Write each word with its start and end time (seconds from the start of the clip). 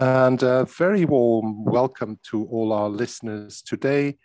And 0.00 0.42
a 0.42 0.64
very 0.64 1.04
warm 1.04 1.62
welcome 1.62 2.18
to 2.30 2.46
all 2.46 2.72
our 2.72 2.88
listeners 2.88 3.60
today 3.60 4.16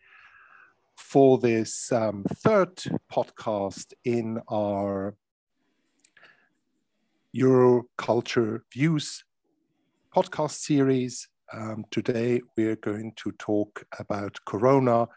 for 0.96 1.38
this 1.38 1.92
um, 1.92 2.24
third 2.36 2.78
podcast 3.12 3.92
in 4.06 4.40
our 4.48 5.16
Euroculture 7.36 8.62
Views 8.72 9.26
podcast 10.16 10.52
series. 10.52 11.28
Um, 11.52 11.84
today, 11.92 12.40
we're 12.56 12.78
going 12.78 13.12
to 13.18 13.34
talk 13.34 13.84
about 14.00 14.38
Corona 14.46 15.10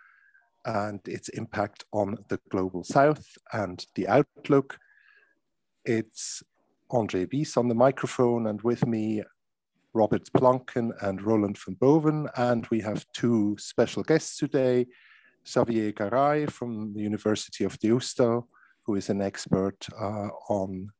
and 0.64 0.98
its 1.06 1.28
impact 1.28 1.84
on 1.92 2.16
the 2.30 2.40
global 2.50 2.82
south 2.82 3.24
and 3.52 3.86
the 3.94 4.08
outlook. 4.08 4.76
It's 5.84 6.42
Andre 6.90 7.26
Wies 7.26 7.56
on 7.56 7.68
the 7.68 7.76
microphone, 7.76 8.48
and 8.48 8.60
with 8.62 8.84
me, 8.88 9.22
Robert 9.98 10.30
Planken 10.32 10.92
and 11.02 11.20
Roland 11.20 11.58
van 11.58 11.74
Boven. 11.74 12.28
And 12.36 12.64
we 12.70 12.80
have 12.82 13.04
two 13.12 13.56
special 13.58 14.04
guests 14.04 14.38
today, 14.38 14.86
Xavier 15.44 15.90
Garay 15.90 16.46
from 16.46 16.94
the 16.94 17.00
University 17.00 17.64
of 17.64 17.76
Deusto, 17.80 18.46
who 18.84 18.94
is 18.94 19.10
an 19.10 19.20
expert 19.20 19.88
uh, 20.00 20.28
on 20.48 20.90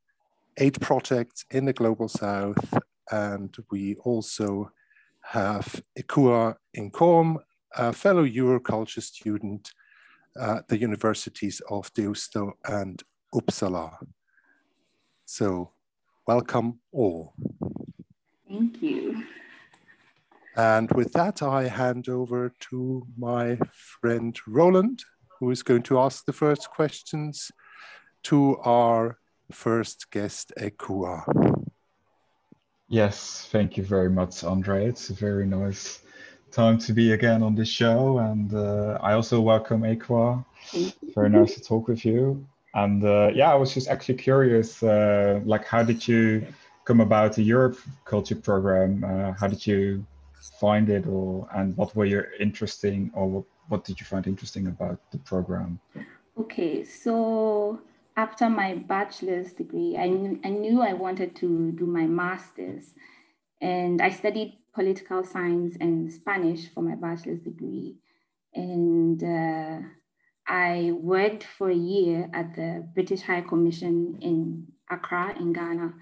aid 0.56 0.80
projects 0.80 1.44
in 1.52 1.66
the 1.66 1.72
Global 1.72 2.08
South. 2.08 2.74
And 3.12 3.56
we 3.70 3.94
also 4.02 4.72
have 5.20 5.80
Ekua 5.96 6.56
Nkom, 6.76 7.36
a 7.76 7.92
fellow 7.92 8.26
Euroculture 8.26 9.02
student 9.02 9.72
at 10.36 10.66
the 10.66 10.76
universities 10.76 11.62
of 11.70 11.94
Deusto 11.94 12.50
and 12.64 13.00
Uppsala. 13.32 13.92
So 15.24 15.70
welcome 16.26 16.80
all. 16.90 17.34
Thank 18.48 18.82
you. 18.82 19.24
And 20.56 20.90
with 20.92 21.12
that, 21.12 21.42
I 21.42 21.68
hand 21.68 22.08
over 22.08 22.52
to 22.70 23.06
my 23.16 23.58
friend 23.72 24.36
Roland, 24.46 25.04
who 25.38 25.50
is 25.50 25.62
going 25.62 25.82
to 25.84 26.00
ask 26.00 26.24
the 26.24 26.32
first 26.32 26.70
questions 26.70 27.52
to 28.24 28.56
our 28.64 29.18
first 29.52 30.10
guest, 30.10 30.52
Ekua. 30.58 31.22
Yes, 32.88 33.48
thank 33.52 33.76
you 33.76 33.84
very 33.84 34.10
much, 34.10 34.42
Andre. 34.42 34.86
It's 34.86 35.10
a 35.10 35.14
very 35.14 35.46
nice 35.46 36.00
time 36.50 36.78
to 36.78 36.92
be 36.92 37.12
again 37.12 37.42
on 37.42 37.54
this 37.54 37.68
show. 37.68 38.18
And 38.18 38.52
uh, 38.54 38.98
I 39.02 39.12
also 39.12 39.40
welcome 39.40 39.82
Ekua. 39.82 40.44
Very 41.14 41.28
nice 41.28 41.54
to 41.54 41.60
talk 41.60 41.86
with 41.86 42.04
you. 42.04 42.44
And 42.74 43.04
uh, 43.04 43.30
yeah, 43.34 43.52
I 43.52 43.54
was 43.54 43.74
just 43.74 43.88
actually 43.88 44.16
curious, 44.16 44.82
uh, 44.82 45.40
like, 45.44 45.64
how 45.64 45.82
did 45.82 46.08
you 46.08 46.46
come 46.88 47.00
about 47.00 47.34
the 47.34 47.42
Europe 47.42 47.78
Culture 48.06 48.34
Program? 48.34 49.04
Uh, 49.04 49.32
how 49.38 49.46
did 49.46 49.66
you 49.66 50.06
find 50.58 50.88
it, 50.88 51.04
or 51.06 51.46
and 51.54 51.76
what 51.76 51.94
were 51.94 52.06
your 52.14 52.28
interesting, 52.40 53.10
or 53.14 53.44
what 53.68 53.84
did 53.84 54.00
you 54.00 54.06
find 54.06 54.26
interesting 54.26 54.66
about 54.68 54.98
the 55.12 55.18
program? 55.18 55.78
Okay, 56.42 56.84
so 56.84 57.78
after 58.16 58.48
my 58.48 58.70
bachelor's 58.94 59.52
degree, 59.52 59.96
I 59.98 60.08
knew, 60.08 60.40
I 60.42 60.48
knew 60.48 60.80
I 60.80 60.94
wanted 60.94 61.36
to 61.42 61.72
do 61.72 61.84
my 61.84 62.06
master's. 62.06 62.94
And 63.60 64.00
I 64.00 64.10
studied 64.10 64.56
political 64.72 65.24
science 65.24 65.76
and 65.80 66.10
Spanish 66.10 66.72
for 66.72 66.82
my 66.82 66.94
bachelor's 66.94 67.42
degree. 67.42 67.96
And 68.54 69.22
uh, 69.22 69.80
I 70.46 70.92
worked 70.94 71.44
for 71.44 71.68
a 71.70 71.82
year 71.94 72.30
at 72.32 72.54
the 72.54 72.88
British 72.94 73.22
High 73.22 73.42
Commission 73.42 74.18
in 74.22 74.68
Accra, 74.90 75.34
in 75.38 75.52
Ghana. 75.52 75.92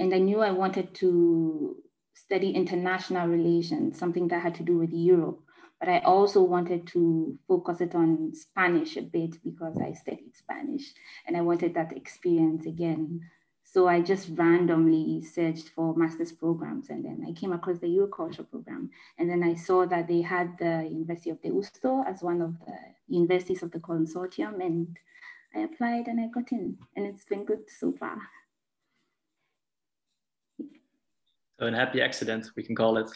And 0.00 0.12
I 0.12 0.18
knew 0.18 0.40
I 0.40 0.50
wanted 0.50 0.92
to 0.96 1.76
study 2.14 2.50
international 2.50 3.28
relations, 3.28 3.98
something 3.98 4.26
that 4.28 4.42
had 4.42 4.56
to 4.56 4.64
do 4.64 4.76
with 4.78 4.92
Europe 4.92 5.40
but 5.80 5.88
I 5.88 6.00
also 6.00 6.42
wanted 6.42 6.86
to 6.88 7.38
focus 7.48 7.80
it 7.80 7.94
on 7.94 8.34
Spanish 8.34 8.98
a 8.98 9.02
bit 9.02 9.42
because 9.42 9.78
I 9.78 9.94
studied 9.94 10.36
Spanish 10.36 10.92
and 11.26 11.36
I 11.36 11.40
wanted 11.40 11.72
that 11.74 11.96
experience 11.96 12.66
again. 12.66 13.22
So 13.64 13.88
I 13.88 14.02
just 14.02 14.28
randomly 14.34 15.22
searched 15.22 15.70
for 15.70 15.96
master's 15.96 16.32
programs 16.32 16.90
and 16.90 17.02
then 17.02 17.24
I 17.26 17.32
came 17.32 17.54
across 17.54 17.78
the 17.78 17.86
Euroculture 17.86 18.48
program. 18.50 18.90
And 19.16 19.30
then 19.30 19.42
I 19.42 19.54
saw 19.54 19.86
that 19.86 20.06
they 20.06 20.20
had 20.20 20.58
the 20.58 20.86
University 20.90 21.30
of 21.30 21.40
Deusto 21.40 22.04
as 22.06 22.20
one 22.20 22.42
of 22.42 22.58
the 22.66 22.76
universities 23.08 23.62
of 23.62 23.70
the 23.70 23.78
consortium 23.78 24.60
and 24.60 24.98
I 25.54 25.60
applied 25.60 26.08
and 26.08 26.20
I 26.20 26.26
got 26.26 26.52
in 26.52 26.76
and 26.94 27.06
it's 27.06 27.24
been 27.24 27.46
good 27.46 27.70
so 27.70 27.92
far. 27.92 28.18
So 31.60 31.66
an 31.66 31.74
happy 31.74 32.00
accident, 32.00 32.46
we 32.56 32.62
can 32.62 32.74
call 32.74 32.96
it. 32.96 33.10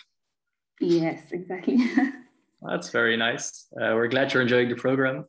Yes, 0.79 1.33
exactly. 1.33 1.79
That's 2.63 2.91
very 2.91 3.17
nice. 3.17 3.69
Uh, 3.75 3.95
we're 3.95 4.09
glad 4.09 4.35
you're 4.35 4.43
enjoying 4.43 4.69
the 4.69 4.77
program. 4.77 5.25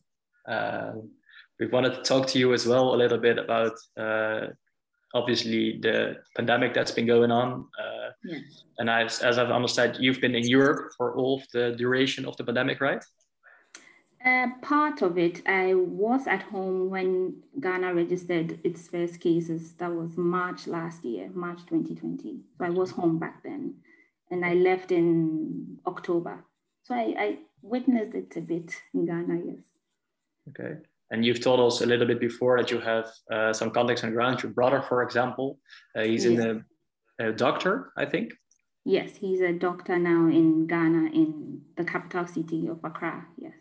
Uh, 0.46 0.92
we 1.58 1.68
wanted 1.68 1.94
to 1.94 2.02
talk 2.02 2.28
to 2.28 2.40
you 2.40 2.54
as 2.54 2.68
well 2.68 2.94
a 2.94 2.98
little 2.98 3.18
bit 3.18 3.38
about 3.38 3.72
uh, 3.98 4.48
obviously 5.14 5.80
the 5.82 6.18
pandemic 6.36 6.74
that's 6.74 6.92
been 6.92 7.06
going 7.08 7.32
on. 7.32 7.68
Uh, 7.80 8.10
yeah. 8.26 8.40
And 8.80 8.92
I've, 8.92 9.18
as 9.22 9.38
I've 9.38 9.50
understood, 9.50 9.96
you've 9.98 10.20
been 10.20 10.36
in 10.36 10.46
Europe 10.46 10.92
for 10.98 11.16
all 11.16 11.36
of 11.40 11.48
the 11.54 11.74
duration 11.78 12.26
of 12.26 12.36
the 12.36 12.44
pandemic, 12.44 12.82
right? 12.82 13.04
Uh, 14.26 14.48
part 14.62 15.04
of 15.04 15.18
it, 15.20 15.48
I 15.48 15.76
was 15.76 16.26
at 16.26 16.42
home 16.44 16.90
when 16.90 17.44
Ghana 17.60 17.94
registered 17.94 18.60
its 18.64 18.88
first 18.88 19.22
cases. 19.22 19.74
That 19.74 19.94
was 19.94 20.18
March 20.18 20.66
last 20.66 21.06
year, 21.06 21.30
March 21.34 21.60
2020. 21.68 22.40
So 22.58 22.66
I 22.66 22.72
was 22.72 22.92
home 22.92 23.20
back 23.20 23.44
then. 23.44 23.76
And 24.32 24.44
I 24.44 24.56
left 24.56 24.92
in 24.92 25.78
October 25.86 26.44
so 26.86 26.94
I, 26.94 27.16
I 27.18 27.38
witnessed 27.64 28.14
it 28.14 28.32
a 28.38 28.42
bit 28.42 28.72
in 28.94 29.08
Ghana, 29.08 29.42
yes. 29.44 29.64
Okay. 30.50 30.76
And 31.10 31.26
you've 31.26 31.42
told 31.42 31.60
us 31.60 31.82
a 31.82 31.86
little 31.86 32.06
bit 32.06 32.20
before 32.20 32.58
that 32.60 32.70
you 32.70 32.80
have 32.80 33.10
uh, 33.32 33.54
some 33.54 33.72
contacts 33.72 34.04
on 34.04 34.14
ground. 34.14 34.44
Your 34.44 34.52
brother, 34.52 34.84
for 34.88 35.02
example, 35.02 35.60
uh, 35.98 36.04
he's 36.04 36.26
yes. 36.26 36.40
in 36.40 36.66
a, 37.20 37.30
a, 37.30 37.32
doctor, 37.32 37.92
I 37.98 38.06
think. 38.06 38.34
Yes, 38.86 39.16
he's 39.16 39.42
a 39.42 39.52
doctor 39.52 39.98
now 39.98 40.28
in 40.28 40.68
Ghana, 40.68 41.10
in 41.12 41.62
the 41.76 41.84
capital 41.84 42.28
city 42.28 42.68
of 42.68 42.80
Accra. 42.84 43.26
Yes. 43.38 43.54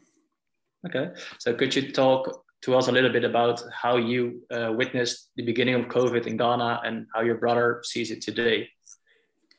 Okay. 0.86 1.10
So 1.38 1.54
could 1.54 1.74
you 1.74 1.92
talk 1.92 2.44
to 2.62 2.74
us 2.74 2.88
a 2.88 2.92
little 2.92 3.12
bit 3.12 3.24
about 3.24 3.62
how 3.72 3.96
you 3.96 4.42
uh, 4.50 4.72
witnessed 4.74 5.30
the 5.36 5.44
beginning 5.44 5.74
of 5.74 5.86
COVID 5.86 6.26
in 6.26 6.36
Ghana 6.36 6.80
and 6.84 7.06
how 7.14 7.20
your 7.20 7.36
brother 7.36 7.80
sees 7.84 8.10
it 8.10 8.22
today? 8.22 8.68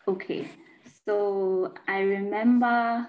Okay. 0.08 0.48
So 1.06 1.74
I 1.88 2.00
remember 2.00 3.08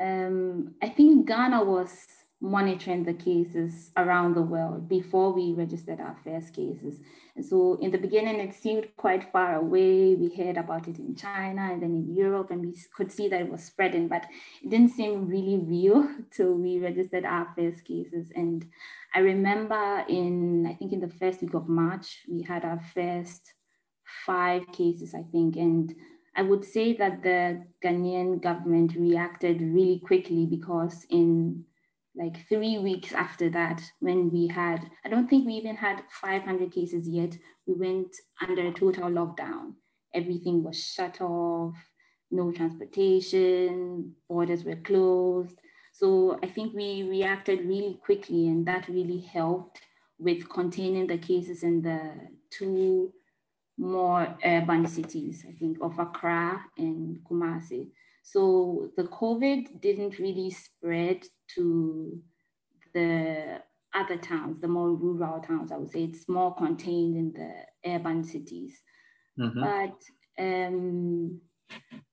um, 0.00 0.74
I 0.82 0.88
think 0.88 1.28
Ghana 1.28 1.62
was 1.62 2.06
monitoring 2.40 3.04
the 3.04 3.12
cases 3.12 3.90
around 3.98 4.34
the 4.34 4.42
world 4.42 4.88
before 4.88 5.32
we 5.32 5.52
registered 5.52 6.00
our 6.00 6.16
first 6.24 6.54
cases. 6.54 7.00
And 7.36 7.44
so 7.44 7.78
in 7.82 7.90
the 7.90 7.98
beginning, 7.98 8.40
it 8.40 8.54
seemed 8.54 8.88
quite 8.96 9.30
far 9.30 9.56
away. 9.56 10.14
We 10.14 10.34
heard 10.34 10.56
about 10.56 10.88
it 10.88 10.98
in 10.98 11.14
China 11.14 11.68
and 11.70 11.82
then 11.82 11.90
in 11.90 12.14
Europe, 12.14 12.50
and 12.50 12.62
we 12.62 12.74
could 12.96 13.12
see 13.12 13.28
that 13.28 13.42
it 13.42 13.50
was 13.50 13.62
spreading, 13.62 14.08
but 14.08 14.24
it 14.62 14.70
didn't 14.70 14.90
seem 14.90 15.28
really 15.28 15.58
real 15.58 16.08
till 16.30 16.54
we 16.54 16.78
registered 16.78 17.26
our 17.26 17.46
first 17.54 17.84
cases. 17.84 18.32
And 18.34 18.66
I 19.14 19.18
remember 19.20 20.04
in, 20.08 20.66
I 20.66 20.74
think 20.74 20.92
in 20.92 21.00
the 21.00 21.08
first 21.08 21.42
week 21.42 21.54
of 21.54 21.68
March, 21.68 22.22
we 22.28 22.42
had 22.42 22.64
our 22.64 22.80
first 22.94 23.52
five 24.24 24.62
cases, 24.72 25.14
I 25.14 25.24
think. 25.30 25.56
And 25.56 25.94
I 26.34 26.42
would 26.42 26.64
say 26.64 26.94
that 26.96 27.22
the 27.22 27.64
Ghanaian 27.84 28.42
government 28.42 28.94
reacted 28.96 29.60
really 29.60 30.00
quickly 30.00 30.46
because 30.46 31.04
in 31.10 31.64
like 32.14 32.48
three 32.48 32.78
weeks 32.78 33.12
after 33.12 33.48
that, 33.50 33.82
when 34.00 34.30
we 34.30 34.48
had, 34.48 34.90
I 35.04 35.08
don't 35.08 35.28
think 35.28 35.46
we 35.46 35.54
even 35.54 35.76
had 35.76 36.02
500 36.20 36.72
cases 36.72 37.08
yet, 37.08 37.36
we 37.66 37.74
went 37.74 38.14
under 38.40 38.66
a 38.66 38.72
total 38.72 39.08
lockdown. 39.10 39.74
Everything 40.12 40.62
was 40.64 40.82
shut 40.82 41.20
off, 41.20 41.74
no 42.30 42.50
transportation, 42.52 44.14
borders 44.28 44.64
were 44.64 44.76
closed. 44.76 45.58
So 45.92 46.38
I 46.42 46.46
think 46.46 46.74
we 46.74 47.02
reacted 47.02 47.64
really 47.64 47.98
quickly, 48.04 48.48
and 48.48 48.66
that 48.66 48.88
really 48.88 49.20
helped 49.20 49.80
with 50.18 50.48
containing 50.48 51.06
the 51.06 51.18
cases 51.18 51.62
in 51.62 51.82
the 51.82 52.12
two 52.50 53.12
more 53.78 54.36
urban 54.44 54.86
cities, 54.86 55.44
I 55.48 55.52
think, 55.52 55.78
of 55.80 55.98
Accra 55.98 56.64
and 56.76 57.18
Kumasi. 57.28 57.90
So 58.22 58.90
the 58.96 59.04
COVID 59.04 59.80
didn't 59.80 60.18
really 60.18 60.50
spread 60.50 61.24
to 61.54 62.20
the 62.94 63.62
other 63.94 64.16
towns, 64.16 64.60
the 64.60 64.68
more 64.68 64.90
rural 64.90 65.40
towns, 65.40 65.72
I 65.72 65.76
would 65.76 65.90
say 65.90 66.04
it's 66.04 66.28
more 66.28 66.54
contained 66.54 67.16
in 67.16 67.32
the 67.32 67.90
urban 67.90 68.22
cities. 68.24 68.80
Mm-hmm. 69.38 69.60
But 69.60 70.42
um, 70.42 71.40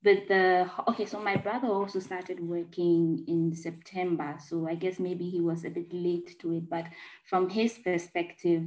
but 0.04 0.28
the 0.28 0.70
okay, 0.90 1.06
so 1.06 1.20
my 1.20 1.36
brother 1.36 1.68
also 1.68 2.00
started 2.00 2.40
working 2.40 3.24
in 3.28 3.54
September, 3.54 4.38
so 4.48 4.68
I 4.68 4.76
guess 4.76 5.00
maybe 5.00 5.30
he 5.30 5.42
was 5.42 5.66
a 5.66 5.70
bit 5.70 5.94
late 5.94 6.40
to 6.40 6.54
it. 6.54 6.70
But 6.70 6.86
from 7.30 7.50
his 7.50 7.78
perspective, 7.78 8.64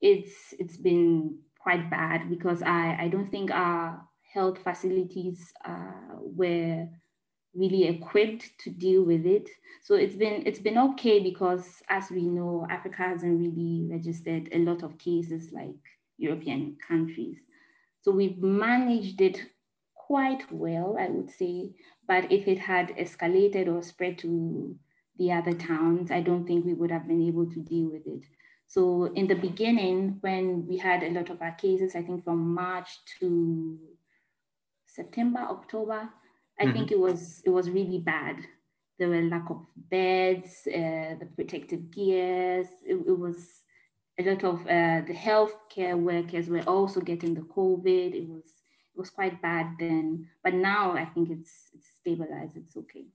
it's 0.00 0.54
it's 0.58 0.76
been 0.76 1.38
quite 1.58 1.90
bad 1.90 2.28
because 2.28 2.62
I, 2.62 2.96
I 3.00 3.08
don't 3.08 3.30
think 3.30 3.50
our 3.50 4.06
health 4.34 4.58
facilities 4.58 5.52
uh, 5.64 6.18
were 6.20 6.88
really 7.54 7.84
equipped 7.84 8.50
to 8.58 8.70
deal 8.70 9.04
with 9.04 9.24
it. 9.24 9.48
So 9.82 9.94
it's 9.94 10.16
been 10.16 10.42
it's 10.44 10.58
been 10.58 10.78
okay 10.78 11.20
because 11.20 11.82
as 11.88 12.10
we 12.10 12.22
know, 12.22 12.66
Africa 12.68 12.96
hasn't 12.96 13.40
really 13.40 13.86
registered 13.88 14.48
a 14.52 14.58
lot 14.58 14.82
of 14.82 14.98
cases 14.98 15.52
like 15.52 15.80
European 16.18 16.76
countries. 16.86 17.38
So 18.02 18.10
we've 18.10 18.38
managed 18.38 19.20
it 19.20 19.40
quite 19.94 20.50
well, 20.52 20.96
I 20.98 21.08
would 21.08 21.30
say. 21.30 21.70
But 22.06 22.30
if 22.30 22.46
it 22.48 22.58
had 22.58 22.88
escalated 22.96 23.68
or 23.68 23.82
spread 23.82 24.18
to 24.18 24.76
the 25.16 25.32
other 25.32 25.54
towns, 25.54 26.10
I 26.10 26.20
don't 26.20 26.46
think 26.46 26.66
we 26.66 26.74
would 26.74 26.90
have 26.90 27.06
been 27.06 27.22
able 27.22 27.48
to 27.50 27.60
deal 27.60 27.90
with 27.90 28.06
it. 28.06 28.24
So 28.66 29.12
in 29.14 29.26
the 29.28 29.36
beginning, 29.36 30.18
when 30.20 30.66
we 30.66 30.76
had 30.76 31.02
a 31.02 31.10
lot 31.10 31.30
of 31.30 31.40
our 31.40 31.52
cases, 31.52 31.94
I 31.94 32.02
think 32.02 32.24
from 32.24 32.54
March 32.54 32.88
to 33.20 33.78
September, 34.94 35.40
October, 35.40 36.08
I 36.60 36.64
mm-hmm. 36.64 36.72
think 36.72 36.92
it 36.92 36.98
was 36.98 37.42
it 37.44 37.50
was 37.50 37.68
really 37.70 37.98
bad. 37.98 38.36
There 38.98 39.08
were 39.08 39.22
lack 39.22 39.50
of 39.50 39.66
beds, 39.76 40.68
uh, 40.68 41.18
the 41.18 41.28
protective 41.34 41.90
gears. 41.90 42.68
It, 42.86 42.94
it, 42.94 43.18
was 43.18 43.62
a 44.18 44.22
lot 44.22 44.44
of 44.44 44.60
uh, 44.60 45.00
the 45.08 45.14
healthcare 45.14 45.98
workers 45.98 46.48
were 46.48 46.62
also 46.62 47.00
getting 47.00 47.34
the 47.34 47.40
COVID. 47.40 48.14
It 48.14 48.28
was 48.28 48.46
it 48.94 48.98
was 48.98 49.10
quite 49.10 49.42
bad 49.42 49.66
then, 49.80 50.28
but 50.44 50.54
now 50.54 50.92
I 50.92 51.06
think 51.06 51.30
it's 51.30 51.70
it's 51.74 51.88
stabilized. 52.00 52.56
It's 52.56 52.76
okay. 52.76 53.06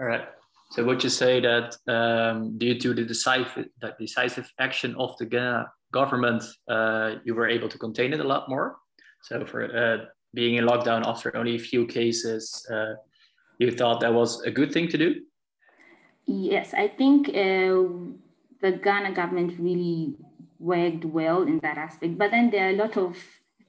All 0.00 0.06
right. 0.06 0.26
So 0.70 0.82
would 0.84 1.04
you 1.04 1.10
say 1.10 1.38
that 1.40 1.76
um, 1.86 2.56
due 2.56 2.78
to 2.78 2.94
the 2.94 3.04
decisive, 3.04 3.68
the 3.82 3.94
decisive 4.00 4.50
action 4.58 4.94
of 4.98 5.14
the 5.18 5.26
Ghana 5.26 5.70
government, 5.92 6.42
uh, 6.66 7.16
you 7.24 7.34
were 7.34 7.46
able 7.46 7.68
to 7.68 7.76
contain 7.76 8.14
it 8.14 8.20
a 8.20 8.24
lot 8.24 8.48
more? 8.48 8.76
So 9.20 9.44
for 9.44 9.64
uh, 9.64 10.06
being 10.34 10.56
in 10.56 10.64
lockdown 10.64 11.06
after 11.06 11.36
only 11.36 11.56
a 11.56 11.58
few 11.58 11.86
cases, 11.86 12.66
uh, 12.72 12.94
you 13.58 13.70
thought 13.70 14.00
that 14.00 14.12
was 14.12 14.40
a 14.42 14.50
good 14.50 14.72
thing 14.72 14.88
to 14.88 14.98
do? 14.98 15.22
Yes, 16.26 16.72
I 16.74 16.88
think 16.88 17.28
uh, 17.28 17.82
the 18.60 18.72
Ghana 18.82 19.12
government 19.12 19.58
really 19.58 20.14
worked 20.58 21.04
well 21.04 21.42
in 21.42 21.58
that 21.60 21.76
aspect. 21.76 22.16
But 22.16 22.30
then 22.30 22.50
there 22.50 22.66
are 22.66 22.70
a 22.70 22.76
lot 22.76 22.96
of 22.96 23.16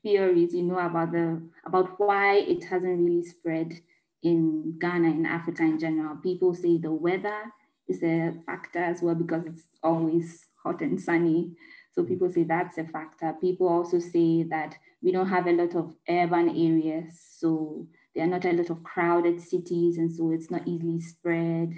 theories, 0.03 0.53
you 0.53 0.63
know, 0.63 0.77
about 0.77 1.11
the 1.11 1.41
about 1.65 1.99
why 1.99 2.37
it 2.37 2.63
hasn't 2.65 2.99
really 2.99 3.23
spread 3.23 3.73
in 4.21 4.77
Ghana 4.79 5.09
in 5.09 5.25
Africa 5.25 5.63
in 5.63 5.79
general. 5.79 6.15
People 6.17 6.53
say 6.53 6.77
the 6.77 6.91
weather 6.91 7.51
is 7.87 8.03
a 8.03 8.33
factor 8.45 8.79
as 8.79 9.01
well 9.01 9.15
because 9.15 9.45
it's 9.45 9.65
always 9.81 10.45
hot 10.63 10.81
and 10.81 11.01
sunny. 11.01 11.51
So 11.93 12.03
people 12.03 12.29
say 12.29 12.43
that's 12.43 12.77
a 12.77 12.85
factor. 12.85 13.35
People 13.39 13.67
also 13.67 13.99
say 13.99 14.43
that 14.43 14.75
we 15.01 15.11
don't 15.11 15.29
have 15.29 15.47
a 15.47 15.51
lot 15.51 15.75
of 15.75 15.95
urban 16.09 16.49
areas, 16.49 17.19
so 17.37 17.87
there 18.15 18.25
are 18.25 18.27
not 18.27 18.45
a 18.45 18.51
lot 18.51 18.69
of 18.69 18.83
crowded 18.83 19.41
cities, 19.41 19.97
and 19.97 20.11
so 20.11 20.31
it's 20.31 20.49
not 20.49 20.67
easily 20.67 20.99
spread. 20.99 21.73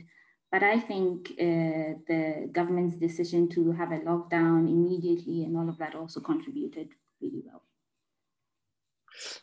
But 0.51 0.63
I 0.63 0.79
think 0.79 1.31
uh, 1.31 1.99
the 2.07 2.49
government's 2.51 2.95
decision 2.95 3.49
to 3.49 3.73
have 3.73 3.91
a 3.91 3.99
lockdown 3.99 4.69
immediately 4.69 5.43
and 5.43 5.57
all 5.57 5.67
of 5.67 5.77
that 5.79 5.95
also 5.95 6.21
contributed 6.21 6.89
really 7.21 7.43
well. 7.45 7.63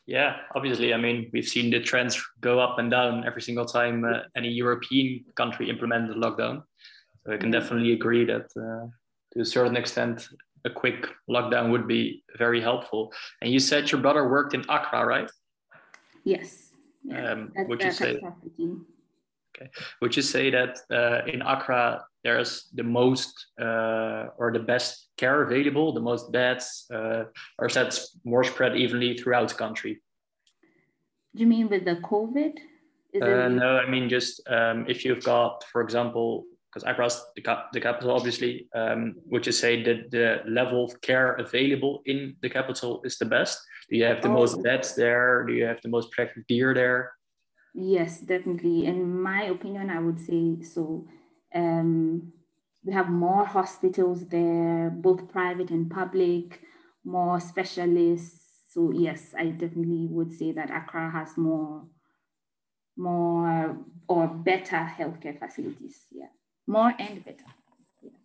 Yeah, 0.07 0.37
obviously. 0.55 0.95
I 0.95 0.97
mean, 0.97 1.29
we've 1.33 1.49
seen 1.49 1.71
the 1.71 1.81
trends 1.81 2.23
go 2.41 2.61
up 2.61 2.79
and 2.79 2.91
down 2.91 3.25
every 3.27 3.43
single 3.43 3.67
time 3.67 4.05
uh, 4.05 4.21
any 4.37 4.49
European 4.49 5.25
country 5.35 5.69
implemented 5.69 6.17
a 6.17 6.21
lockdown. 6.21 6.63
So 7.25 7.33
I 7.33 7.37
can 7.37 7.51
mm-hmm. 7.51 7.61
definitely 7.61 7.93
agree 7.93 8.25
that 8.25 8.47
uh, 8.57 8.89
to 9.33 9.41
a 9.41 9.45
certain 9.45 9.77
extent, 9.77 10.29
a 10.65 10.71
quick 10.71 11.09
lockdown 11.29 11.71
would 11.71 11.87
be 11.87 12.25
very 12.39 12.61
helpful. 12.61 13.13
And 13.41 13.53
you 13.53 13.59
said 13.59 13.91
your 13.91 14.01
brother 14.01 14.29
worked 14.29 14.55
in 14.55 14.65
Accra, 14.69 15.05
right? 15.05 15.31
Yes. 16.25 16.71
Yeah, 17.05 17.33
um, 17.33 17.53
would 17.69 17.83
you 17.83 17.91
say? 17.91 18.21
Okay. 19.55 19.71
Would 20.01 20.17
you 20.17 20.23
say 20.23 20.51
that 20.51 20.79
uh, 20.91 21.31
in 21.31 21.43
Accra 21.43 22.05
there's 22.25 22.69
the 22.73 22.85
most 22.85 23.47
uh, 23.61 24.29
or 24.39 24.53
the 24.53 24.61
best 24.61 25.09
care 25.17 25.43
available, 25.43 25.93
the 25.93 26.01
most 26.01 26.31
beds, 26.33 26.87
uh, 26.95 27.25
or 27.59 27.67
is 27.67 27.75
that 27.75 27.99
more 28.25 28.45
spread 28.45 28.77
evenly 28.77 29.17
throughout 29.17 29.49
the 29.49 29.55
country? 29.55 30.01
Do 31.35 31.41
you 31.41 31.47
mean 31.47 31.69
with 31.69 31.85
the 31.85 31.97
COVID? 31.97 32.59
Uh, 33.21 33.49
no, 33.49 33.77
I 33.77 33.91
mean 33.91 34.09
just 34.09 34.41
um, 34.49 34.87
if 34.89 35.05
you've 35.05 35.25
got, 35.25 35.65
for 35.71 35.83
example, 35.83 36.45
because 36.73 36.89
Accra's 36.89 37.23
the, 37.37 37.43
cap- 37.43 37.73
the 37.73 37.81
capital, 37.81 38.13
obviously, 38.13 38.67
um, 38.75 39.15
would 39.27 39.45
you 39.45 39.53
say 39.53 39.83
that 39.83 40.11
the 40.11 40.41
level 40.49 40.85
of 40.85 41.01
care 41.03 41.35
available 41.35 42.03
in 42.07 42.35
the 42.41 42.49
capital 42.49 43.03
is 43.05 43.19
the 43.19 43.27
best? 43.27 43.61
Do 43.91 43.97
you 43.97 44.05
have 44.05 44.23
the 44.23 44.29
oh. 44.29 44.33
most 44.33 44.63
beds 44.63 44.95
there? 44.95 45.45
Do 45.47 45.53
you 45.53 45.65
have 45.65 45.83
the 45.83 45.91
most 45.91 46.11
protective 46.11 46.47
gear 46.47 46.73
there? 46.73 47.13
Yes, 47.75 48.21
definitely. 48.21 48.87
In 48.87 49.21
my 49.21 49.45
opinion, 49.45 49.91
I 49.91 49.99
would 49.99 50.19
say 50.19 50.63
so. 50.63 51.07
Um, 51.55 52.33
we 52.85 52.93
have 52.95 53.11
more 53.11 53.45
hospitals 53.45 54.27
there, 54.29 54.91
both 54.91 55.31
private 55.31 55.71
and 55.71 55.91
public, 55.91 56.61
more 57.05 57.39
specialists. 57.39 58.41
So 58.71 58.93
yes, 58.93 59.35
I 59.39 59.47
definitely 59.51 60.09
would 60.11 60.33
say 60.33 60.53
that 60.53 60.71
Accra 60.71 61.11
has 61.11 61.37
more, 61.37 61.85
more 62.97 63.77
or 64.09 64.27
better 64.27 64.91
healthcare 64.99 65.39
facilities. 65.39 66.07
Yeah 66.11 66.29
more 66.67 66.95
and 66.99 67.25
better. 67.25 67.45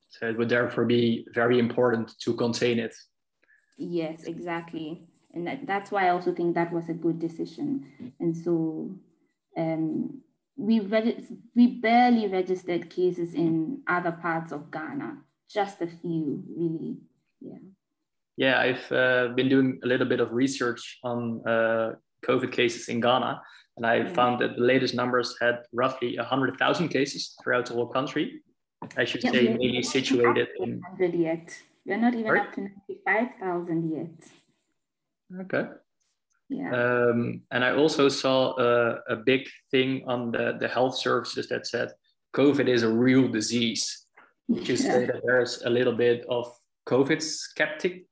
So 0.10 0.28
it 0.28 0.38
would 0.38 0.50
therefore 0.50 0.86
be 0.86 1.28
very 1.34 1.60
important 1.60 2.18
to 2.22 2.34
contain 2.34 2.80
it. 2.80 2.96
Yes, 3.78 4.24
exactly. 4.24 5.04
And 5.34 5.46
that, 5.46 5.68
that's 5.68 5.92
why 5.92 6.08
I 6.08 6.10
also 6.10 6.34
think 6.34 6.56
that 6.56 6.74
was 6.74 6.90
a 6.90 6.94
good 6.94 7.20
decision. 7.20 8.14
And 8.20 8.36
so 8.36 8.96
um, 9.56 10.22
we, 10.56 10.80
we 11.56 11.68
barely 11.68 12.28
registered 12.28 12.90
cases 12.90 13.34
in 13.34 13.82
other 13.88 14.12
parts 14.12 14.52
of 14.52 14.72
Ghana, 14.72 15.18
just 15.50 15.82
a 15.82 15.88
few, 15.88 16.44
really. 16.58 16.98
Yeah. 17.40 17.60
Yeah, 18.38 18.60
I've 18.60 18.92
uh, 18.92 19.34
been 19.36 19.50
doing 19.50 19.80
a 19.84 19.88
little 19.88 20.08
bit 20.08 20.20
of 20.20 20.32
research 20.32 21.00
on 21.04 21.42
uh, 21.48 21.94
COVID 22.26 22.52
cases 22.52 22.88
in 22.88 23.00
Ghana. 23.00 23.42
And 23.78 23.86
I 23.86 24.06
found 24.06 24.42
that 24.42 24.56
the 24.56 24.64
latest 24.64 24.96
numbers 24.96 25.36
had 25.40 25.60
roughly 25.72 26.18
100,000 26.18 26.90
cases 26.90 27.36
throughout 27.42 27.68
the 27.68 27.74
whole 27.74 27.88
country. 27.88 28.42
I 28.98 29.06
should 29.06 29.24
yeah, 29.24 29.32
say, 29.32 29.54
mainly 29.54 29.84
situated 29.84 30.48
in. 30.60 30.82
Yet. 31.00 31.56
We're 31.86 31.98
not 31.98 32.14
even 32.14 32.26
Sorry? 32.26 32.40
up 32.40 32.54
to 32.56 32.62
95,000 32.62 33.92
yet. 33.92 35.42
Okay. 35.42 35.70
Yeah. 36.50 36.72
Um, 36.72 37.42
and 37.52 37.64
I 37.64 37.76
also 37.76 38.10
saw 38.10 38.56
a, 38.58 39.00
a 39.10 39.16
big 39.16 39.48
thing 39.72 40.04
on 40.08 40.32
the, 40.32 40.58
the 40.60 40.68
health 40.68 40.98
services 40.98 41.48
that 41.50 41.68
said 41.68 41.92
COVID 42.36 42.68
is 42.68 42.84
a 42.84 42.90
real 42.90 43.28
disease, 43.28 44.06
which 44.48 44.70
is 44.70 44.84
yeah. 44.86 45.00
that 45.00 45.22
there's 45.26 45.62
a 45.64 45.70
little 45.70 45.96
bit 45.96 46.26
of 46.30 46.52
COVID 46.88 47.22
skeptic 47.22 48.06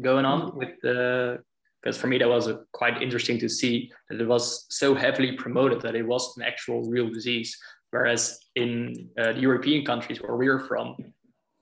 going 0.00 0.24
on 0.24 0.56
with 0.56 0.70
the 0.82 1.42
because 1.88 2.00
for 2.00 2.08
me 2.08 2.18
that 2.18 2.28
was 2.28 2.48
a, 2.48 2.60
quite 2.72 3.00
interesting 3.00 3.38
to 3.38 3.48
see 3.48 3.90
that 4.10 4.20
it 4.20 4.28
was 4.28 4.66
so 4.68 4.94
heavily 4.94 5.32
promoted 5.32 5.80
that 5.80 5.96
it 5.96 6.06
was 6.06 6.36
an 6.36 6.42
actual 6.42 6.82
real 6.82 7.08
disease. 7.08 7.56
Whereas 7.90 8.38
in 8.54 9.08
uh, 9.18 9.32
the 9.32 9.40
european 9.40 9.86
countries 9.86 10.20
where 10.20 10.36
we're 10.36 10.60
from 10.70 10.96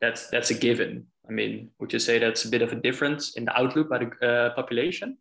that's 0.00 0.28
that's 0.30 0.50
a 0.50 0.59
given. 0.66 1.06
I 1.28 1.33
mean 1.33 1.71
would 1.78 1.92
you 1.92 2.00
say 2.00 2.18
that's 2.18 2.45
a 2.45 2.49
bit 2.49 2.62
of 2.62 2.73
a 2.73 2.80
difference 2.88 3.37
in 3.38 3.45
the 3.45 3.56
outlook 3.56 3.88
by 3.88 3.99
the 4.02 4.11
uh, 4.28 4.54
population? 4.61 5.16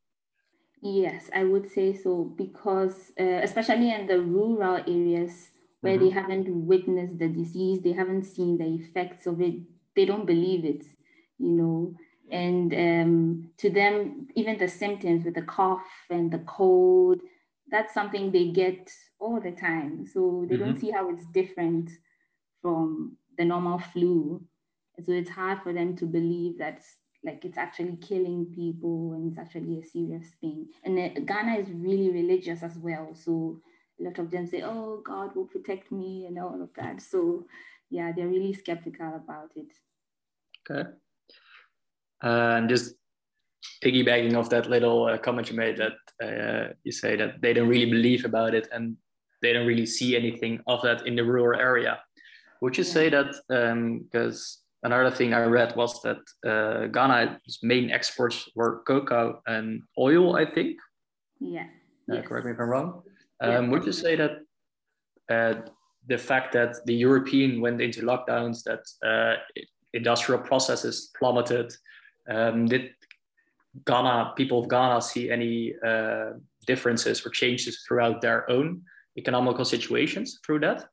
Yes 0.81 1.29
i 1.39 1.43
would 1.43 1.67
say 1.75 1.87
so 2.03 2.11
because 2.43 2.97
uh, 3.23 3.41
especially 3.47 3.91
in 3.91 4.07
the 4.07 4.19
rural 4.19 4.77
areas 4.97 5.33
where 5.81 5.97
mm-hmm. 5.97 6.03
they 6.03 6.11
haven't 6.19 6.47
witnessed 6.73 7.19
the 7.19 7.29
disease 7.41 7.77
they 7.81 7.95
haven't 8.01 8.25
seen 8.35 8.57
the 8.57 8.69
effects 8.81 9.27
of 9.27 9.39
it 9.39 9.55
they 9.95 10.05
don't 10.05 10.25
believe 10.33 10.65
it 10.73 10.83
you 11.37 11.53
know 11.59 11.95
and 12.31 12.73
um, 12.73 13.49
to 13.57 13.69
them, 13.69 14.27
even 14.35 14.57
the 14.57 14.67
symptoms 14.67 15.25
with 15.25 15.35
the 15.35 15.43
cough 15.43 15.85
and 16.09 16.31
the 16.31 16.39
cold, 16.39 17.19
that's 17.69 17.93
something 17.93 18.31
they 18.31 18.49
get 18.49 18.91
all 19.19 19.39
the 19.39 19.51
time. 19.51 20.05
So 20.07 20.45
they 20.47 20.55
mm-hmm. 20.55 20.65
don't 20.65 20.79
see 20.79 20.91
how 20.91 21.09
it's 21.09 21.25
different 21.27 21.91
from 22.61 23.17
the 23.37 23.45
normal 23.45 23.79
flu. 23.79 24.43
So 25.03 25.11
it's 25.11 25.29
hard 25.29 25.61
for 25.61 25.73
them 25.73 25.95
to 25.97 26.05
believe 26.05 26.57
that 26.59 26.81
like 27.23 27.43
it's 27.43 27.57
actually 27.57 27.97
killing 27.97 28.45
people 28.53 29.13
and 29.13 29.29
it's 29.29 29.39
actually 29.39 29.79
a 29.79 29.83
serious 29.83 30.27
thing. 30.39 30.67
And 30.83 30.97
uh, 30.97 31.19
Ghana 31.21 31.55
is 31.57 31.69
really 31.71 32.09
religious 32.09 32.63
as 32.63 32.77
well. 32.77 33.13
So 33.15 33.59
a 33.99 34.03
lot 34.03 34.19
of 34.19 34.29
them 34.31 34.47
say, 34.47 34.61
oh, 34.61 35.01
God 35.05 35.35
will 35.35 35.45
protect 35.45 35.91
me 35.91 36.25
and 36.27 36.39
all 36.39 36.61
of 36.61 36.69
that. 36.75 37.01
So 37.01 37.45
yeah, 37.89 38.11
they're 38.15 38.27
really 38.27 38.53
skeptical 38.53 39.15
about 39.15 39.51
it. 39.55 39.71
Okay. 40.69 40.89
Uh, 42.23 42.57
and 42.57 42.69
just 42.69 42.95
piggybacking 43.83 44.35
off 44.35 44.49
that 44.49 44.69
little 44.69 45.05
uh, 45.05 45.17
comment 45.17 45.49
you 45.49 45.55
made 45.55 45.77
that 45.77 45.93
uh, 46.23 46.73
you 46.83 46.91
say 46.91 47.15
that 47.15 47.41
they 47.41 47.53
don't 47.53 47.67
really 47.67 47.89
believe 47.89 48.25
about 48.25 48.53
it 48.53 48.67
and 48.71 48.95
they 49.41 49.53
don't 49.53 49.67
really 49.67 49.85
see 49.85 50.15
anything 50.15 50.59
of 50.67 50.81
that 50.81 51.05
in 51.05 51.15
the 51.15 51.23
rural 51.23 51.59
area. 51.59 51.99
Would 52.61 52.77
you 52.77 52.83
yeah. 52.83 52.93
say 52.93 53.09
that 53.09 53.35
because 54.09 54.61
another 54.85 55.11
thing 55.11 55.33
I 55.33 55.43
read 55.43 55.75
was 55.75 56.01
that 56.03 56.21
uh, 56.45 56.87
Ghana's 56.87 57.59
main 57.61 57.91
exports 57.91 58.49
were 58.55 58.81
cocoa 58.87 59.41
and 59.47 59.81
oil, 59.97 60.35
I 60.35 60.45
think. 60.45 60.77
Yeah. 61.39 61.67
Uh, 62.09 62.15
yes. 62.15 62.27
Correct 62.27 62.45
me 62.45 62.53
if 62.53 62.59
I'm 62.59 62.69
wrong. 62.69 63.03
Um, 63.41 63.51
yeah. 63.51 63.69
Would 63.71 63.85
you 63.85 63.91
say 63.91 64.15
that 64.15 64.31
uh, 65.29 65.61
the 66.07 66.17
fact 66.17 66.53
that 66.53 66.85
the 66.85 66.93
European 66.93 67.61
went 67.61 67.81
into 67.81 68.01
lockdowns, 68.01 68.63
that 68.63 68.83
uh, 69.05 69.41
industrial 69.93 70.41
processes 70.41 71.11
plummeted, 71.17 71.73
um, 72.29 72.65
did 72.65 72.91
Ghana, 73.85 74.33
people 74.35 74.59
of 74.59 74.69
Ghana 74.69 75.01
see 75.01 75.29
any 75.29 75.73
uh, 75.85 76.31
differences 76.65 77.25
or 77.25 77.29
changes 77.29 77.83
throughout 77.87 78.21
their 78.21 78.49
own 78.49 78.81
economical 79.17 79.65
situations 79.65 80.39
through 80.45 80.59
that? 80.59 80.87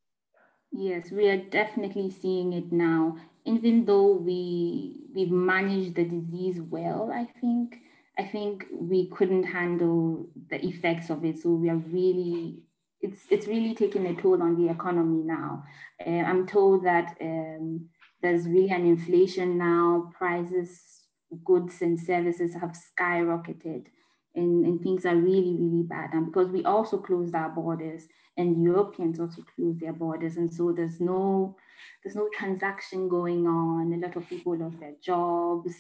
Yes, 0.72 1.10
we 1.10 1.28
are 1.28 1.36
definitely 1.36 2.10
seeing 2.10 2.52
it 2.52 2.72
now. 2.72 3.16
Even 3.44 3.84
though 3.84 4.12
we 4.12 5.02
we've 5.14 5.30
managed 5.30 5.96
the 5.96 6.04
disease 6.04 6.60
well, 6.60 7.10
I 7.12 7.26
think 7.40 7.76
I 8.18 8.24
think 8.24 8.66
we 8.72 9.08
couldn't 9.08 9.44
handle 9.44 10.28
the 10.48 10.64
effects 10.64 11.10
of 11.10 11.24
it. 11.24 11.38
So 11.38 11.50
we 11.50 11.68
are 11.68 11.76
really 11.76 12.62
it's 13.00 13.26
it's 13.30 13.46
really 13.46 13.74
taking 13.74 14.06
a 14.06 14.14
toll 14.14 14.42
on 14.42 14.56
the 14.56 14.70
economy 14.70 15.22
now. 15.24 15.64
Uh, 16.04 16.10
I'm 16.10 16.46
told 16.46 16.84
that 16.84 17.16
um, 17.20 17.88
there's 18.22 18.46
really 18.46 18.70
an 18.70 18.86
inflation 18.86 19.58
now. 19.58 20.10
Prices, 20.16 21.01
goods 21.44 21.82
and 21.82 21.98
services 21.98 22.54
have 22.54 22.72
skyrocketed, 22.72 23.86
and, 24.34 24.64
and 24.64 24.80
things 24.82 25.04
are 25.04 25.16
really 25.16 25.56
really 25.58 25.82
bad. 25.82 26.10
And 26.12 26.26
because 26.26 26.48
we 26.48 26.64
also 26.64 26.98
closed 26.98 27.34
our 27.34 27.50
borders, 27.50 28.08
and 28.36 28.62
Europeans 28.62 29.20
also 29.20 29.42
closed 29.54 29.80
their 29.80 29.92
borders, 29.92 30.36
and 30.36 30.52
so 30.52 30.72
there's 30.72 31.00
no 31.00 31.56
there's 32.02 32.16
no 32.16 32.28
transaction 32.32 33.08
going 33.08 33.46
on. 33.46 33.92
A 33.92 33.96
lot 33.96 34.16
of 34.16 34.28
people 34.28 34.56
lost 34.56 34.80
their 34.80 34.94
jobs. 35.02 35.74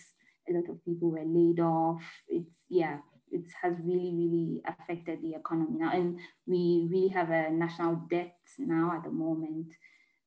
A 0.48 0.52
lot 0.52 0.68
of 0.68 0.84
people 0.84 1.10
were 1.10 1.24
laid 1.24 1.60
off. 1.60 2.02
It's 2.28 2.64
yeah, 2.68 2.98
it 3.32 3.46
has 3.62 3.74
really, 3.82 4.12
really 4.14 4.62
affected 4.66 5.22
the 5.22 5.34
economy 5.34 5.78
now. 5.78 5.90
And 5.92 6.18
we 6.46 6.86
really 6.90 7.08
have 7.08 7.30
a 7.30 7.50
national 7.50 7.96
debt 8.10 8.36
now 8.58 8.92
at 8.94 9.04
the 9.04 9.10
moment. 9.10 9.68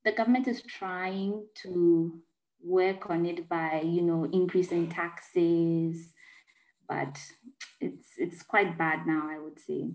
The 0.03 0.11
government 0.11 0.47
is 0.47 0.61
trying 0.61 1.45
to 1.63 2.19
work 2.65 3.09
on 3.09 3.25
it 3.25 3.47
by, 3.47 3.81
you 3.85 4.01
know, 4.01 4.27
increasing 4.31 4.89
taxes, 4.89 6.11
but 6.89 7.19
it's 7.79 8.07
it's 8.17 8.41
quite 8.43 8.77
bad 8.77 9.05
now, 9.05 9.29
I 9.29 9.39
would 9.39 9.59
say. 9.59 9.91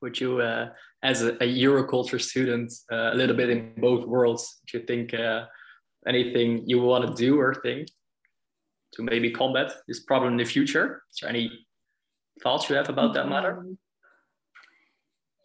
Would 0.00 0.20
you, 0.20 0.40
uh, 0.40 0.68
as 1.02 1.22
a, 1.22 1.30
a, 1.42 1.48
Euroculture 1.66 2.20
student, 2.20 2.72
uh, 2.92 3.10
a 3.12 3.16
little 3.16 3.34
bit 3.34 3.50
in 3.50 3.72
both 3.78 4.06
worlds, 4.06 4.60
do 4.68 4.78
you 4.78 4.84
think 4.84 5.12
uh, 5.12 5.46
anything 6.06 6.62
you 6.66 6.80
want 6.80 7.04
to 7.04 7.14
do 7.14 7.40
or 7.40 7.52
think 7.54 7.88
to 8.92 9.02
maybe 9.02 9.30
combat 9.30 9.72
this 9.88 10.00
problem 10.00 10.32
in 10.32 10.38
the 10.38 10.44
future? 10.44 11.02
Is 11.10 11.18
there 11.20 11.30
any 11.30 11.50
thoughts 12.42 12.68
you 12.68 12.76
have 12.76 12.88
about 12.88 13.12
that 13.14 13.28
matter? 13.28 13.66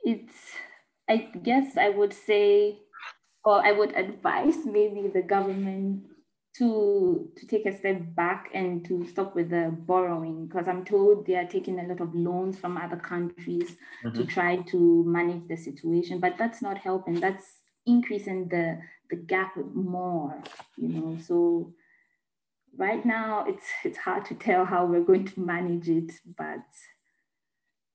It's, 0.04 0.36
I 1.10 1.18
guess 1.42 1.76
I 1.76 1.90
would 1.90 2.14
say, 2.14 2.78
or 3.46 3.66
I 3.66 3.72
would 3.72 3.96
advise 3.96 4.66
maybe 4.66 5.08
the 5.08 5.22
government 5.22 6.06
to 6.58 7.30
to 7.36 7.48
take 7.48 7.66
a 7.66 7.76
step 7.76 8.00
back 8.16 8.50
and 8.54 8.86
to 8.86 9.08
stop 9.08 9.36
with 9.36 9.50
the 9.50 9.76
borrowing 9.76 10.48
because 10.48 10.68
I'm 10.68 10.86
told 10.86 11.26
they 11.26 11.36
are 11.36 11.48
taking 11.48 11.80
a 11.80 11.88
lot 11.88 12.00
of 12.00 12.14
loans 12.14 12.60
from 12.60 12.78
other 12.78 12.98
countries 12.98 13.76
mm-hmm. 14.06 14.16
to 14.16 14.26
try 14.26 14.58
to 14.58 15.04
manage 15.08 15.48
the 15.48 15.58
situation, 15.58 16.20
but 16.20 16.38
that's 16.38 16.62
not 16.62 16.78
helping. 16.78 17.20
That's 17.20 17.58
increasing 17.86 18.50
the 18.50 18.80
the 19.10 19.16
gap 19.16 19.56
more, 19.74 20.42
you 20.78 20.90
know. 20.90 21.18
So 21.20 21.74
right 22.78 23.06
now 23.06 23.46
it's 23.48 23.66
it's 23.84 23.98
hard 23.98 24.26
to 24.26 24.36
tell 24.36 24.66
how 24.66 24.86
we're 24.86 25.04
going 25.04 25.26
to 25.26 25.40
manage 25.40 25.90
it 25.90 26.12
but 26.38 26.66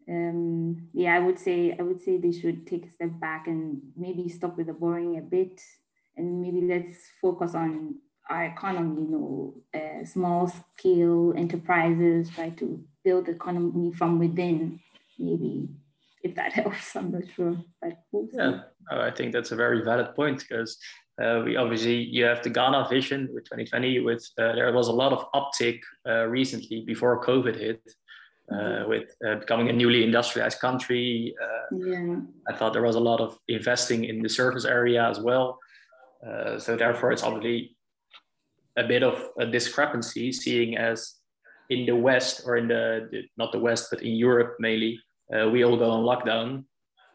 um, 0.08 0.88
yeah 0.92 1.14
i 1.14 1.18
would 1.18 1.38
say 1.38 1.76
i 1.78 1.82
would 1.82 2.00
say 2.00 2.16
they 2.16 2.32
should 2.32 2.66
take 2.66 2.86
a 2.86 2.90
step 2.90 3.10
back 3.20 3.46
and 3.46 3.80
maybe 3.96 4.28
stop 4.28 4.56
with 4.56 4.66
the 4.66 4.72
borrowing 4.72 5.18
a 5.18 5.20
bit 5.20 5.60
and 6.16 6.42
maybe 6.42 6.62
let's 6.62 6.98
focus 7.20 7.54
on 7.54 7.94
our 8.30 8.44
economy 8.44 9.02
you 9.02 9.08
know 9.08 9.54
uh, 9.78 10.04
small 10.04 10.48
scale 10.48 11.34
enterprises 11.36 12.30
try 12.30 12.50
to 12.50 12.82
build 13.04 13.26
the 13.26 13.32
economy 13.32 13.92
from 13.92 14.18
within 14.18 14.80
maybe 15.18 15.68
if 16.22 16.34
that 16.34 16.52
helps 16.60 16.96
i'm 16.96 17.10
not 17.12 17.22
sure 17.34 17.56
but 17.80 18.04
we'll 18.12 18.28
yeah 18.32 18.60
i 18.90 19.10
think 19.10 19.32
that's 19.32 19.52
a 19.52 19.56
very 19.56 19.82
valid 19.84 20.14
point 20.14 20.40
because 20.40 20.78
uh, 21.22 21.42
we 21.44 21.56
obviously 21.56 21.96
you 21.96 22.24
have 22.24 22.42
the 22.42 22.50
Ghana 22.50 22.86
vision 22.88 23.28
with 23.32 23.44
2020. 23.44 24.00
With 24.00 24.24
uh, 24.38 24.52
there 24.52 24.72
was 24.72 24.86
a 24.86 24.92
lot 24.92 25.12
of 25.12 25.26
uptick 25.34 25.80
uh, 26.08 26.26
recently 26.26 26.84
before 26.86 27.24
COVID 27.24 27.58
hit, 27.58 27.82
uh, 28.52 28.84
with 28.86 29.14
uh, 29.26 29.36
becoming 29.36 29.68
a 29.68 29.72
newly 29.72 30.04
industrialized 30.04 30.58
country. 30.58 31.34
Uh, 31.42 31.76
yeah. 31.76 32.16
I 32.48 32.54
thought 32.54 32.72
there 32.72 32.82
was 32.82 32.96
a 32.96 33.00
lot 33.00 33.20
of 33.20 33.38
investing 33.48 34.04
in 34.04 34.22
the 34.22 34.28
service 34.28 34.64
area 34.64 35.06
as 35.06 35.20
well. 35.20 35.58
so 36.58 36.76
therefore, 36.76 37.12
it's 37.12 37.22
obviously 37.22 37.76
a 38.76 38.84
bit 38.84 39.02
of 39.02 39.22
a 39.38 39.46
discrepancy, 39.46 40.32
seeing 40.32 40.76
as 40.76 41.14
in 41.70 41.84
the 41.84 41.94
West 41.94 42.42
or 42.46 42.56
in 42.56 42.68
the, 42.68 43.08
the 43.10 43.22
not 43.36 43.52
the 43.52 43.58
West 43.58 43.88
but 43.90 44.02
in 44.02 44.14
Europe 44.14 44.56
mainly, 44.58 44.98
we 45.52 45.64
all 45.64 45.76
go 45.76 45.90
on 45.90 46.04
lockdown 46.04 46.64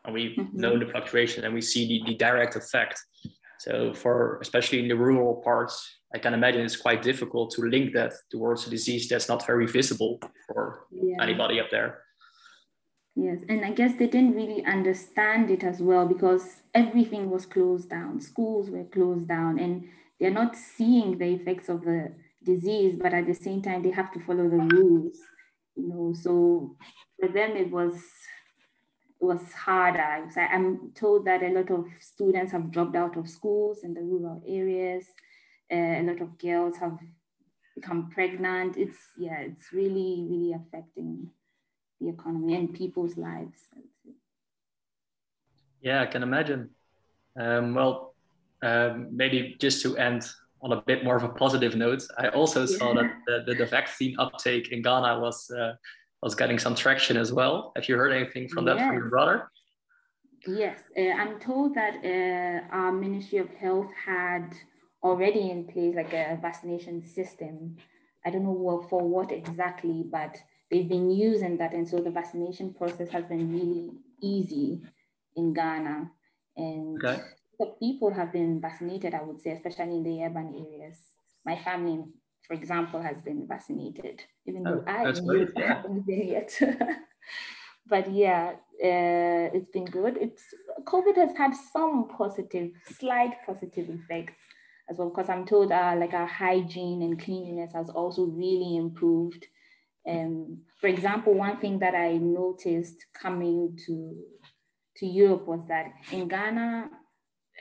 and 0.06 0.14
we 0.14 0.36
mm-hmm. 0.36 0.60
know 0.60 0.78
the 0.78 0.86
fluctuation 0.86 1.46
and 1.46 1.54
we 1.54 1.62
see 1.62 1.88
the, 1.88 2.12
the 2.12 2.16
direct 2.18 2.56
effect 2.56 3.00
so 3.64 3.94
for 3.94 4.40
especially 4.42 4.80
in 4.80 4.90
the 4.90 4.96
rural 4.96 5.36
parts, 5.36 5.76
I 6.14 6.18
can 6.20 6.34
imagine 6.34 6.62
it's 6.62 6.76
quite 6.76 7.02
difficult 7.02 7.52
to 7.52 7.62
link 7.62 7.94
that 7.94 8.12
towards 8.30 8.68
a 8.68 8.70
disease 8.70 9.08
that's 9.08 9.30
not 9.30 9.48
very 9.48 9.68
visible 9.68 10.20
for 10.48 10.88
yeah. 10.92 11.24
anybody 11.24 11.62
up 11.62 11.70
there. 11.72 12.00
Yes, 13.16 13.40
and 13.48 13.64
I 13.64 13.72
guess 13.72 13.94
they 13.98 14.08
didn't 14.08 14.36
really 14.36 14.66
understand 14.66 15.50
it 15.50 15.64
as 15.64 15.80
well 15.82 16.06
because 16.06 16.44
everything 16.74 17.30
was 17.30 17.46
closed 17.46 17.90
down. 17.90 18.20
Schools 18.20 18.70
were 18.70 18.84
closed 18.84 19.30
down, 19.30 19.60
and 19.60 19.88
they're 20.20 20.40
not 20.42 20.58
seeing 20.58 21.18
the 21.18 21.30
effects 21.38 21.70
of 21.70 21.86
the 21.86 22.12
disease, 22.44 22.98
but 23.02 23.14
at 23.14 23.28
the 23.28 23.34
same 23.34 23.62
time, 23.62 23.82
they 23.82 23.92
have 23.92 24.12
to 24.14 24.20
follow 24.26 24.50
the 24.50 24.68
rules. 24.76 25.18
You 25.78 25.88
know, 25.88 26.14
so 26.14 26.76
for 27.18 27.30
them, 27.30 27.52
it 27.52 27.72
was 27.72 27.94
was 29.24 29.54
harder. 29.54 30.28
I'm 30.38 30.92
told 30.94 31.26
that 31.26 31.42
a 31.42 31.50
lot 31.50 31.72
of 31.72 31.86
students 32.00 32.52
have 32.52 32.72
dropped 32.72 32.96
out 32.96 33.16
of 33.18 33.30
schools 33.30 33.80
in 33.84 33.94
the 33.94 34.02
rural 34.02 34.44
areas. 34.46 35.06
Uh, 35.72 36.02
a 36.02 36.04
lot 36.04 36.22
of 36.22 36.38
girls 36.38 36.78
have 36.78 37.00
become 37.76 38.10
pregnant. 38.10 38.78
It's 38.78 38.98
yeah, 39.18 39.40
it's 39.40 39.72
really 39.72 40.28
really 40.30 40.54
affecting 40.54 41.30
the 42.02 42.10
economy 42.10 42.56
and 42.56 42.74
people's 42.74 43.18
lives. 43.18 43.62
Yeah, 45.82 46.02
I 46.02 46.06
can 46.06 46.24
imagine. 46.24 46.70
Um, 47.40 47.74
well, 47.74 48.14
um, 48.62 49.08
maybe 49.12 49.56
just 49.60 49.82
to 49.84 49.98
end 49.98 50.30
on 50.62 50.72
a 50.72 50.82
bit 50.82 51.04
more 51.04 51.18
of 51.18 51.24
a 51.24 51.30
positive 51.30 51.76
note, 51.76 52.04
I 52.18 52.28
also 52.30 52.62
yeah. 52.62 52.78
saw 52.78 52.94
that 52.94 53.12
the, 53.28 53.44
the, 53.46 53.56
the, 53.56 53.66
vaccine 53.66 54.16
uptake 54.18 54.72
in 54.72 54.82
Ghana 54.82 55.20
was 55.20 55.52
uh, 55.52 55.74
was 56.24 56.36
getting 56.36 56.58
some 56.58 56.76
traction 56.76 57.18
as 57.18 57.34
well. 57.34 57.74
Have 57.76 57.88
you 57.90 57.96
heard 57.96 58.14
anything 58.14 58.48
from 58.48 58.66
that 58.66 58.78
from 58.78 58.94
your 58.94 59.10
brother? 59.10 59.50
Yes, 60.48 60.80
uh, 60.98 61.12
I'm 61.22 61.40
told 61.40 61.76
that 61.76 61.96
uh, 62.04 62.76
our 62.76 62.92
Ministry 62.92 63.40
of 63.40 63.50
Health 63.50 63.92
had 64.06 64.54
already 65.02 65.52
in 65.52 65.66
place 65.66 65.96
like 65.96 66.14
a 66.14 66.38
vaccination 66.42 67.06
system. 67.06 67.78
I 68.26 68.30
don't 68.30 68.44
know 68.44 68.52
what, 68.52 68.90
for 68.90 69.02
what 69.02 69.32
exactly, 69.32 70.04
but 70.10 70.38
they've 70.70 70.88
been 70.88 71.12
using 71.12 71.58
that. 71.58 71.74
And 71.74 71.88
so 71.88 72.00
the 72.00 72.12
vaccination 72.12 72.74
process 72.74 73.10
has 73.10 73.26
been 73.26 73.52
really 73.54 73.90
easy 74.22 74.82
in 75.36 75.54
Ghana. 75.54 76.10
And 76.56 77.04
okay. 77.04 77.22
the 77.60 77.68
people 77.80 78.14
have 78.14 78.32
been 78.32 78.62
vaccinated, 78.62 79.14
I 79.14 79.24
would 79.24 79.42
say, 79.42 79.52
especially 79.52 79.98
in 79.98 80.04
the 80.04 80.24
urban 80.24 80.54
areas. 80.56 81.00
My 81.46 81.58
family 81.58 82.04
for 82.48 82.54
example, 82.54 83.02
has 83.02 83.22
been 83.22 83.48
vaccinated, 83.48 84.24
even 84.46 84.64
though 84.64 84.84
oh, 84.86 84.92
I 84.92 85.06
haven't 85.06 86.06
been 86.06 86.28
yet. 86.28 86.60
but 87.88 88.12
yeah, 88.12 88.54
uh, 88.84 89.50
it's 89.54 89.70
been 89.72 89.86
good. 89.86 90.18
It's 90.18 90.44
COVID 90.86 91.16
has 91.16 91.36
had 91.38 91.54
some 91.72 92.10
positive, 92.10 92.72
slight 93.00 93.36
positive 93.46 93.90
effects 93.90 94.38
as 94.90 94.98
well, 94.98 95.10
because 95.10 95.30
I'm 95.30 95.46
told 95.46 95.72
uh, 95.72 95.96
like 95.98 96.14
our 96.14 96.28
hygiene 96.28 97.02
and 97.02 97.20
cleanliness 97.20 97.74
has 97.74 97.90
also 97.90 98.26
really 98.26 98.76
improved. 98.76 99.48
Um, 100.06 100.64
for 100.82 100.88
example, 100.88 101.34
one 101.34 101.58
thing 101.58 101.80
that 101.80 101.96
I 101.96 102.18
noticed 102.18 103.06
coming 103.14 103.78
to 103.86 104.16
to 104.98 105.06
Europe 105.08 105.48
was 105.48 105.66
that 105.70 105.88
in 106.12 106.28
Ghana, 106.28 106.90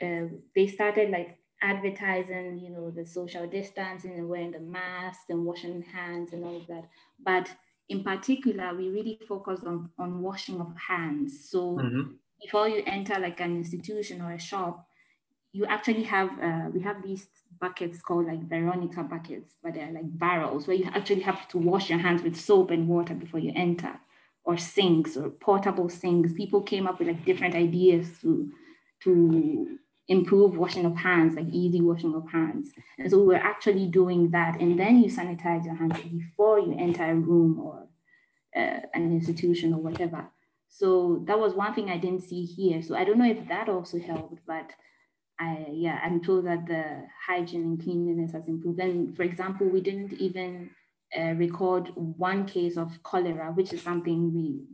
uh, 0.01 0.25
they 0.55 0.67
started 0.67 1.09
like 1.09 1.39
advertising, 1.63 2.59
you 2.59 2.69
know, 2.69 2.91
the 2.91 3.05
social 3.05 3.47
distancing 3.47 4.13
and 4.19 4.29
wearing 4.29 4.51
the 4.51 4.59
masks 4.59 5.25
and 5.29 5.45
washing 5.45 5.81
hands 5.81 6.33
and 6.33 6.43
all 6.43 6.57
of 6.57 6.67
that. 6.67 6.85
But 7.23 7.49
in 7.89 8.03
particular, 8.03 8.75
we 8.75 8.89
really 8.89 9.19
focus 9.27 9.61
on, 9.65 9.89
on 9.97 10.21
washing 10.21 10.59
of 10.59 10.73
hands. 10.89 11.49
So 11.49 11.77
mm-hmm. 11.77 12.11
before 12.41 12.67
you 12.67 12.83
enter 12.85 13.17
like 13.19 13.39
an 13.39 13.55
institution 13.55 14.21
or 14.21 14.33
a 14.33 14.39
shop, 14.39 14.85
you 15.53 15.65
actually 15.65 16.03
have, 16.03 16.29
uh, 16.41 16.69
we 16.73 16.81
have 16.81 17.01
these 17.03 17.27
buckets 17.61 18.01
called 18.01 18.27
like 18.27 18.49
Veronica 18.49 19.03
buckets, 19.03 19.53
but 19.63 19.75
they're 19.75 19.91
like 19.91 20.17
barrels 20.19 20.67
where 20.67 20.75
you 20.75 20.89
actually 20.93 21.21
have 21.21 21.47
to 21.49 21.57
wash 21.57 21.89
your 21.89 21.99
hands 21.99 22.23
with 22.23 22.35
soap 22.35 22.71
and 22.71 22.87
water 22.87 23.13
before 23.13 23.39
you 23.39 23.53
enter, 23.55 23.99
or 24.43 24.57
sinks 24.57 25.15
or 25.15 25.29
portable 25.29 25.89
sinks. 25.89 26.33
People 26.33 26.61
came 26.61 26.87
up 26.87 26.99
with 26.99 27.07
like 27.07 27.23
different 27.23 27.55
ideas 27.55 28.19
to, 28.21 28.51
to 29.03 29.77
improve 30.07 30.57
washing 30.57 30.85
of 30.85 30.97
hands, 30.97 31.35
like 31.35 31.47
easy 31.49 31.81
washing 31.81 32.13
of 32.13 32.29
hands. 32.29 32.71
And 32.97 33.09
so 33.09 33.23
we're 33.23 33.35
actually 33.35 33.87
doing 33.87 34.31
that. 34.31 34.59
And 34.59 34.79
then 34.79 35.01
you 35.01 35.09
sanitize 35.09 35.65
your 35.65 35.75
hands 35.75 35.99
before 36.01 36.59
you 36.59 36.75
enter 36.77 37.03
a 37.03 37.15
room 37.15 37.59
or 37.59 37.87
uh, 38.55 38.81
an 38.93 39.11
institution 39.11 39.73
or 39.73 39.81
whatever. 39.81 40.27
So 40.69 41.23
that 41.27 41.39
was 41.39 41.53
one 41.53 41.73
thing 41.73 41.89
I 41.89 41.97
didn't 41.97 42.23
see 42.23 42.45
here. 42.45 42.81
So 42.81 42.95
I 42.95 43.03
don't 43.03 43.17
know 43.17 43.29
if 43.29 43.47
that 43.47 43.69
also 43.69 43.99
helped, 43.99 44.39
but 44.45 44.71
I, 45.39 45.67
yeah, 45.71 45.99
I'm 46.03 46.21
told 46.21 46.45
that 46.47 46.67
the 46.67 47.03
hygiene 47.27 47.63
and 47.63 47.83
cleanliness 47.83 48.33
has 48.33 48.47
improved. 48.47 48.79
And 48.79 49.15
for 49.15 49.23
example, 49.23 49.67
we 49.67 49.81
didn't 49.81 50.13
even 50.13 50.71
uh, 51.17 51.33
record 51.33 51.91
one 51.95 52.45
case 52.45 52.75
of 52.77 53.01
cholera, 53.03 53.51
which 53.51 53.71
is 53.71 53.81
something 53.81 54.33
we 54.33 54.65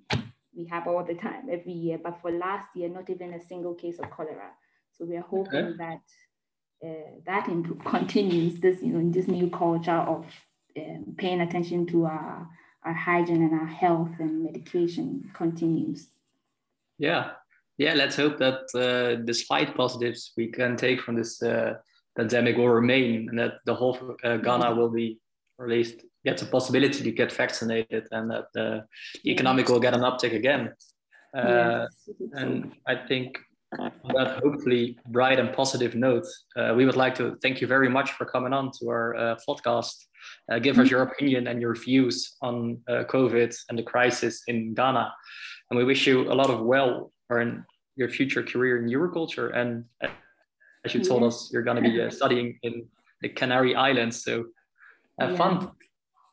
we 0.55 0.65
have 0.67 0.88
all 0.88 1.03
the 1.03 1.13
time 1.13 1.48
every 1.50 1.71
year. 1.71 2.00
But 2.01 2.19
for 2.21 2.31
last 2.31 2.75
year, 2.75 2.89
not 2.89 3.09
even 3.09 3.33
a 3.33 3.45
single 3.45 3.75
case 3.75 4.00
of 4.00 4.09
cholera. 4.09 4.51
So 5.00 5.06
we 5.06 5.15
are 5.15 5.22
hoping 5.22 5.65
okay. 5.65 5.77
that 5.77 6.01
uh, 6.86 7.22
that 7.25 7.46
continues 7.86 8.60
this, 8.60 8.82
you 8.82 8.94
know, 8.94 9.12
this 9.12 9.27
new 9.27 9.50
culture 9.50 9.91
of 9.91 10.25
um, 10.77 11.15
paying 11.18 11.41
attention 11.41 11.86
to 11.88 12.06
our, 12.06 12.48
our 12.84 12.94
hygiene 12.94 13.44
and 13.44 13.53
our 13.53 13.68
health 13.68 14.12
and 14.20 14.44
medication 14.44 15.29
continues. 15.34 16.08
Yeah, 16.98 17.32
yeah. 17.77 17.94
Let's 17.94 18.15
hope 18.15 18.38
that 18.39 18.62
uh, 18.75 19.24
the 19.25 19.34
slight 19.34 19.75
positives 19.75 20.34
we 20.36 20.48
can 20.48 20.75
take 20.75 21.01
from 21.01 21.15
this 21.15 21.41
uh, 21.41 21.75
pandemic 22.18 22.58
will 22.58 22.70
remain, 22.70 23.29
and 23.29 23.39
that 23.39 23.53
the 23.65 23.75
whole 23.75 24.15
uh, 24.24 24.38
Ghana 24.38 24.75
will 24.75 24.89
be, 24.89 25.20
or 25.58 25.65
at 25.65 25.72
least 25.72 26.03
gets 26.25 26.41
a 26.41 26.46
possibility 26.46 27.03
to 27.03 27.12
get 27.12 27.32
vaccinated, 27.32 28.08
and 28.12 28.29
that 28.32 28.46
the 28.53 28.86
economic 29.25 29.70
will 29.70 29.79
get 29.79 29.94
an 29.94 30.01
uptick 30.01 30.36
again. 30.36 30.74
Uh, 31.36 31.88
yes. 31.88 32.10
And 32.34 32.74
I 32.86 32.96
think 32.96 33.39
on 33.78 33.92
that 34.16 34.40
hopefully 34.44 34.98
bright 35.08 35.40
and 35.40 35.54
positive 35.54 35.96
note, 35.96 36.26
uh, 36.56 36.74
we 36.76 36.86
would 36.86 36.96
like 36.96 37.16
to 37.16 37.38
thank 37.42 37.62
you 37.62 37.68
very 37.68 37.90
much 37.90 38.12
for 38.12 38.26
coming 38.26 38.54
on 38.54 38.72
to 38.80 38.90
our 38.90 39.16
uh, 39.16 39.36
podcast. 39.48 40.06
Uh, 40.52 40.60
give 40.60 40.80
us 40.80 40.90
your 40.90 41.04
opinion 41.04 41.48
and 41.48 41.62
your 41.62 41.76
views 41.76 42.36
on 42.42 42.80
uh, 42.88 43.04
COVID 43.08 43.56
and 43.70 43.78
the 43.78 43.84
crisis 43.84 44.44
in 44.48 44.74
Ghana. 44.74 45.14
And 45.70 45.78
we 45.78 45.86
wish 45.86 46.08
you 46.08 46.32
a 46.32 46.34
lot 46.34 46.50
of 46.50 46.62
well 46.62 47.12
in 47.32 47.64
your 47.96 48.10
future 48.10 48.44
career 48.44 48.84
in 48.84 48.90
Euroculture. 48.90 49.56
And 49.56 49.86
as 50.86 50.94
you 50.94 51.04
told 51.04 51.24
us, 51.24 51.50
you're 51.54 51.64
going 51.64 51.82
to 51.82 51.90
be 51.90 52.02
uh, 52.02 52.10
studying 52.10 52.58
in 52.64 52.88
the 53.22 53.30
Canary 53.30 53.76
Islands. 53.76 54.24
So 54.24 54.46
have 55.20 55.32
yeah. 55.32 55.38
fun. 55.38 55.72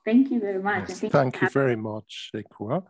Thank 0.05 0.31
you 0.31 0.41
very 0.41 0.63
much. 0.63 0.89
Yes, 0.89 1.01
thank 1.01 1.41
you 1.43 1.49
very 1.51 1.77
much, 1.77 2.31
Ekua. 2.35 2.85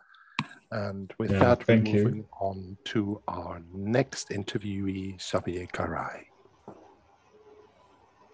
And 0.76 1.10
with 1.18 1.30
yeah, 1.30 1.38
that, 1.38 1.66
we're 1.66 1.76
moving 1.76 2.16
you. 2.16 2.28
on 2.38 2.76
to 2.84 3.22
our 3.28 3.62
next 3.72 4.28
interviewee, 4.28 5.18
Xavier 5.18 5.66
Garay. 5.72 6.26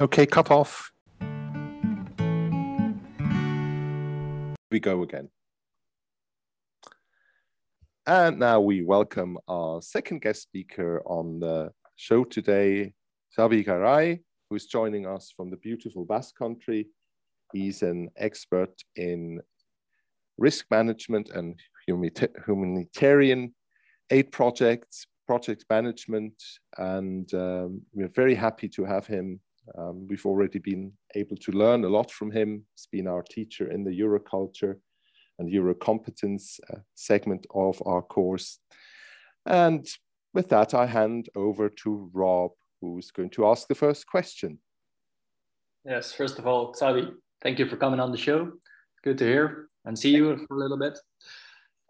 Okay, 0.01 0.27
cut 0.27 0.51
off. 0.51 0.91
We 4.73 4.81
go 4.81 5.05
again. 5.05 5.29
And 8.09 8.41
now 8.41 8.61
we 8.61 8.83
welcome 8.83 9.39
our 9.47 9.81
second 9.81 10.23
guest 10.23 10.43
speaker 10.43 11.01
on 11.07 11.39
the 11.39 11.71
show 11.95 12.25
today, 12.25 12.93
Xavier 13.37 13.63
Garay, 13.63 14.19
who 14.51 14.57
is 14.57 14.67
joining 14.67 15.07
us 15.07 15.33
from 15.37 15.49
the 15.49 15.59
beautiful 15.59 16.05
Basque 16.05 16.37
Country. 16.37 16.89
He's 17.53 17.83
an 17.83 18.11
expert 18.17 18.75
in 18.97 19.41
risk 20.39 20.67
management 20.73 21.31
and 21.31 21.61
humanitarian 21.87 23.55
aid 24.11 24.31
projects, 24.33 25.07
project 25.27 25.65
management, 25.71 26.35
and 26.79 27.33
um, 27.35 27.83
we're 27.93 28.09
very 28.09 28.35
happy 28.35 28.69
to 28.69 28.85
have 28.85 29.07
him. 29.07 29.41
Um, 29.79 30.07
we've 30.09 30.27
already 30.27 30.59
been 30.59 30.93
able 31.15 31.37
to 31.37 31.53
learn 31.53 31.85
a 31.85 31.89
lot 31.89 32.11
from 32.11 32.31
him. 32.31 32.65
He's 32.75 32.89
been 32.91 33.07
our 33.07 33.23
teacher 33.23 33.71
in 33.71 33.85
the 33.85 33.99
Euroculture 33.99 34.77
and 35.39 35.51
Eurocompetence 35.51 36.59
uh, 36.73 36.79
segment 36.95 37.47
of 37.55 37.83
our 37.87 38.03
course. 38.03 38.59
And 39.47 39.87
with 40.35 40.49
that, 40.51 40.75
I 40.75 40.87
hand 40.87 41.29
over 41.35 41.69
to 41.69 42.11
Rob, 42.13 42.53
who's 42.81 43.11
going 43.11 43.31
to 43.31 43.47
ask 43.47 43.69
the 43.69 43.75
first 43.75 44.07
question. 44.07 44.59
Yes, 45.85 46.13
first 46.13 46.39
of 46.39 46.47
all, 46.47 46.75
Xavi, 46.75 47.13
thank 47.43 47.59
you 47.59 47.67
for 47.67 47.77
coming 47.77 48.01
on 48.01 48.13
the 48.13 48.19
show. 48.19 48.53
Good 49.03 49.19
to 49.19 49.25
hear 49.25 49.69
and 49.85 49.99
see 49.99 50.11
you 50.11 50.37
for 50.47 50.57
a 50.57 50.59
little 50.59 50.79
bit. 50.79 50.99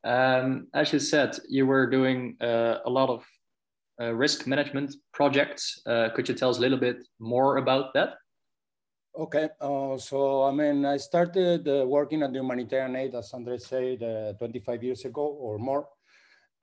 Um, 0.05 0.67
as 0.75 0.93
you 0.93 0.99
said, 0.99 1.39
you 1.49 1.67
were 1.67 1.87
doing 1.87 2.37
uh, 2.41 2.79
a 2.85 2.91
lot 2.91 3.09
of 3.09 3.25
uh, 4.01 4.13
risk 4.13 4.47
management 4.47 4.95
projects. 5.13 5.81
Uh, 5.87 6.09
could 6.15 6.29
you 6.29 6.35
tell 6.35 6.51
us 6.51 6.59
a 6.59 6.61
little 6.61 6.79
bit 6.79 7.07
more 7.21 7.59
about 7.59 7.95
that? 7.95 8.15
Okay, 9.17 9.49
uh, 9.61 9.97
so 9.99 10.45
I 10.45 10.51
mean, 10.51 10.85
I 10.85 10.97
started 10.97 11.69
uh, 11.69 11.87
working 11.87 12.23
at 12.23 12.33
the 12.33 12.39
humanitarian 12.39 12.97
aid, 12.97 13.15
as 13.15 13.33
Andre 13.35 13.59
said, 13.59 14.03
uh, 14.03 14.33
25 14.39 14.83
years 14.83 15.05
ago 15.05 15.23
or 15.23 15.59
more. 15.59 15.87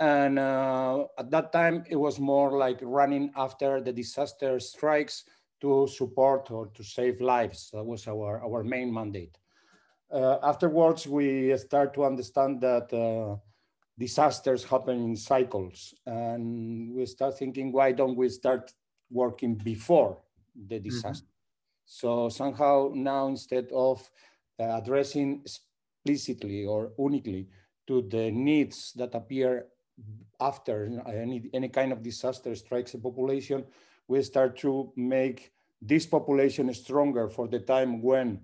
And 0.01 0.39
at 0.39 1.29
that 1.29 1.51
time, 1.51 1.83
it 1.89 1.97
was 1.97 2.19
more 2.19 2.57
like 2.57 2.79
running 2.81 3.31
after 3.35 3.81
the 3.81 3.91
disaster 3.91 4.57
strikes 4.59 5.25
to 5.61 5.87
support 5.87 6.49
or 6.51 6.67
to 6.67 6.83
save 6.83 7.19
lives. 7.19 7.69
That 7.73 7.83
was 7.83 8.07
our, 8.07 8.41
our 8.41 8.63
main 8.63 8.93
mandate 8.93 9.37
afterwards, 10.11 11.07
we 11.07 11.55
start 11.57 11.93
to 11.93 12.03
understand 12.03 12.61
that 12.61 12.91
uh, 12.93 13.37
disasters 13.97 14.63
happen 14.63 14.97
in 15.03 15.15
cycles. 15.15 15.93
And 16.05 16.95
we 16.95 17.05
start 17.05 17.37
thinking, 17.37 17.71
why 17.71 17.91
don't 17.91 18.17
we 18.17 18.29
start 18.29 18.73
working 19.11 19.55
before 19.55 20.17
the 20.55 20.75
mm-hmm. 20.75 20.89
disaster? 20.89 21.25
Mm 21.25 21.31
-hmm. 21.31 21.39
So 21.85 22.29
somehow 22.29 22.91
now, 22.93 23.27
instead 23.27 23.71
of 23.71 24.11
uh, 24.59 24.75
addressing 24.79 25.41
explicitly 25.41 26.65
or 26.65 26.93
uniquely 26.97 27.49
to 27.87 28.01
the 28.07 28.31
needs 28.31 28.93
that 28.93 29.15
appear 29.15 29.65
after 30.39 30.85
any, 31.07 31.49
any 31.53 31.69
kind 31.69 31.91
of 31.91 32.01
disaster 32.01 32.55
strikes 32.55 32.93
a 32.93 32.99
population, 32.99 33.65
we 34.07 34.21
start 34.23 34.55
to 34.61 34.93
make 34.95 35.51
this 35.81 36.05
population 36.05 36.73
stronger 36.73 37.29
for 37.29 37.47
the 37.47 37.59
time 37.59 38.01
when 38.01 38.39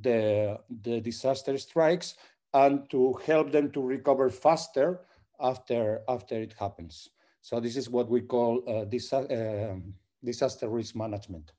the, 0.00 0.58
the 0.82 1.00
disaster 1.00 1.56
strikes 1.58 2.16
and 2.54 2.88
to 2.90 3.14
help 3.26 3.52
them 3.52 3.70
to 3.72 3.80
recover 3.80 4.30
faster 4.30 5.00
after, 5.40 6.02
after 6.08 6.36
it 6.40 6.54
happens. 6.58 7.08
So 7.40 7.60
this 7.60 7.76
is 7.76 7.88
what 7.88 8.10
we 8.10 8.20
call 8.22 8.62
uh, 8.68 8.84
disa 8.84 9.18
uh, 9.18 9.76
disaster 10.24 10.68
risk 10.68 10.96
management, 10.96 11.52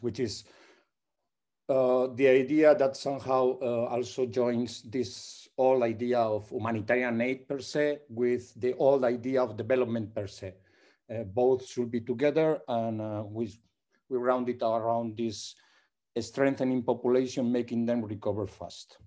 which 0.00 0.18
is 0.18 0.44
uh, 1.68 2.08
the 2.14 2.28
idea 2.28 2.74
that 2.74 2.96
somehow 2.96 3.58
uh, 3.60 3.86
also 3.86 4.26
joins 4.26 4.82
this 4.82 5.48
old 5.58 5.82
idea 5.82 6.18
of 6.18 6.48
humanitarian 6.50 7.20
aid 7.20 7.46
per 7.46 7.60
se 7.60 8.00
with 8.08 8.52
the 8.60 8.74
old 8.74 9.04
idea 9.04 9.42
of 9.42 9.56
development 9.56 10.14
per 10.14 10.26
se. 10.26 10.54
Uh, 11.12 11.22
both 11.24 11.66
should 11.66 11.90
be 11.90 12.00
together 12.00 12.60
and 12.68 13.00
uh, 13.00 13.22
we, 13.26 13.52
we 14.08 14.16
round 14.16 14.48
it 14.48 14.62
around 14.62 15.16
this 15.16 15.54
strengthening 16.20 16.82
population, 16.82 17.50
making 17.50 17.86
them 17.86 18.04
recover 18.04 18.46
fast. 18.46 18.98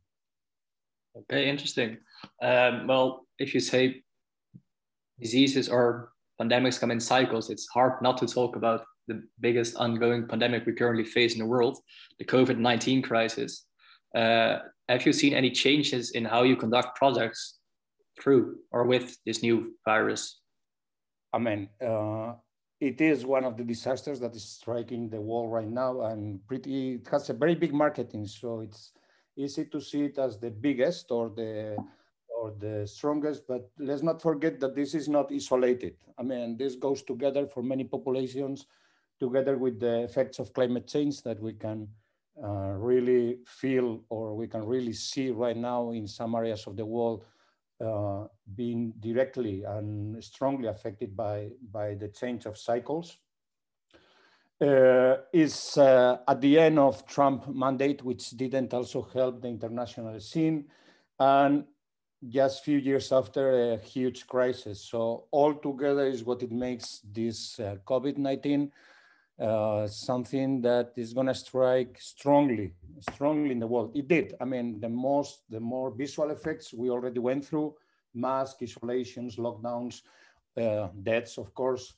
Okay, 1.17 1.47
interesting. 1.47 1.97
Um, 2.41 2.87
well, 2.87 3.27
if 3.37 3.53
you 3.53 3.59
say 3.59 4.03
diseases 5.19 5.69
or 5.69 6.11
pandemics 6.41 6.79
come 6.79 6.91
in 6.91 6.99
cycles, 6.99 7.49
it's 7.49 7.67
hard 7.67 8.01
not 8.01 8.17
to 8.17 8.27
talk 8.27 8.55
about 8.55 8.83
the 9.07 9.23
biggest 9.39 9.75
ongoing 9.75 10.27
pandemic 10.27 10.65
we 10.65 10.73
currently 10.73 11.05
face 11.05 11.33
in 11.33 11.39
the 11.39 11.45
world, 11.45 11.77
the 12.19 12.25
COVID 12.25 12.57
19 12.57 13.01
crisis. 13.01 13.65
Uh, 14.15 14.59
have 14.89 15.05
you 15.05 15.13
seen 15.13 15.33
any 15.33 15.51
changes 15.51 16.11
in 16.11 16.25
how 16.25 16.43
you 16.43 16.55
conduct 16.55 16.95
projects 16.95 17.59
through 18.19 18.57
or 18.71 18.85
with 18.85 19.17
this 19.25 19.41
new 19.41 19.73
virus? 19.85 20.39
I 21.33 21.39
mean, 21.39 21.69
uh, 21.85 22.33
it 22.79 22.99
is 22.99 23.25
one 23.25 23.45
of 23.45 23.55
the 23.55 23.63
disasters 23.63 24.19
that 24.19 24.35
is 24.35 24.43
striking 24.43 25.09
the 25.09 25.19
world 25.19 25.51
right 25.51 25.69
now 25.69 26.01
and 26.01 26.45
pretty 26.47 26.95
it 26.95 27.07
has 27.07 27.29
a 27.29 27.33
very 27.33 27.55
big 27.55 27.73
marketing 27.73 28.25
so 28.27 28.59
it's 28.59 28.91
easy 29.37 29.65
to 29.65 29.79
see 29.79 30.03
it 30.05 30.17
as 30.17 30.37
the 30.39 30.49
biggest 30.49 31.11
or 31.11 31.29
the 31.29 31.77
or 32.37 32.53
the 32.59 32.85
strongest 32.85 33.47
but 33.47 33.69
let's 33.79 34.03
not 34.03 34.21
forget 34.21 34.59
that 34.59 34.75
this 34.75 34.93
is 34.93 35.07
not 35.07 35.31
isolated. 35.31 35.95
I 36.17 36.23
mean 36.23 36.57
this 36.57 36.75
goes 36.75 37.01
together 37.01 37.47
for 37.47 37.63
many 37.63 37.85
populations 37.85 38.67
together 39.19 39.57
with 39.57 39.79
the 39.79 40.03
effects 40.03 40.39
of 40.39 40.53
climate 40.53 40.87
change 40.87 41.21
that 41.23 41.41
we 41.41 41.53
can 41.53 41.87
uh, 42.43 42.73
really 42.75 43.37
feel 43.45 44.03
or 44.09 44.35
we 44.35 44.47
can 44.47 44.65
really 44.65 44.91
see 44.91 45.31
right 45.31 45.55
now 45.55 45.91
in 45.91 46.05
some 46.05 46.35
areas 46.35 46.67
of 46.67 46.75
the 46.75 46.85
world 46.85 47.23
uh, 47.83 48.25
being 48.55 48.93
directly 48.99 49.63
and 49.63 50.23
strongly 50.23 50.67
affected 50.67 51.15
by, 51.15 51.49
by 51.71 51.95
the 51.95 52.07
change 52.09 52.45
of 52.45 52.57
cycles. 52.57 53.17
uh, 54.61 55.17
is 55.33 55.77
uh, 55.77 56.17
at 56.27 56.39
the 56.41 56.59
end 56.59 56.79
of 56.79 57.05
Trump 57.05 57.47
mandate, 57.53 58.03
which 58.03 58.29
didn't 58.31 58.73
also 58.73 59.01
help 59.13 59.41
the 59.41 59.47
international 59.47 60.19
scene, 60.19 60.65
and 61.19 61.65
just 62.27 62.63
few 62.63 62.77
years 62.77 63.11
after 63.11 63.73
a 63.73 63.77
huge 63.77 64.25
crisis. 64.27 64.81
So 64.81 65.25
all 65.31 65.53
together 65.53 66.07
is 66.07 66.23
what 66.23 66.41
it 66.41 66.51
makes 66.51 67.01
this 67.03 67.59
uh, 67.59 67.77
COVID-19 67.85 68.71
uh, 69.39 69.85
something 69.87 70.61
that 70.61 70.93
is 70.95 71.13
going 71.13 71.27
to 71.27 71.33
strike 71.33 71.97
strongly, 71.99 72.73
strongly 73.11 73.51
in 73.51 73.59
the 73.59 73.67
world. 73.67 73.91
It 73.95 74.07
did. 74.07 74.35
I 74.39 74.45
mean, 74.45 74.79
the 74.79 74.89
most, 74.89 75.41
the 75.49 75.59
more 75.59 75.91
visual 75.91 76.29
effects 76.29 76.73
we 76.73 76.89
already 76.89 77.19
went 77.19 77.45
through, 77.45 77.75
mask, 78.13 78.57
isolations, 78.63 79.35
lockdowns, 79.35 80.01
uh, 80.57 80.87
deaths, 81.03 81.37
of 81.37 81.53
course. 81.53 81.93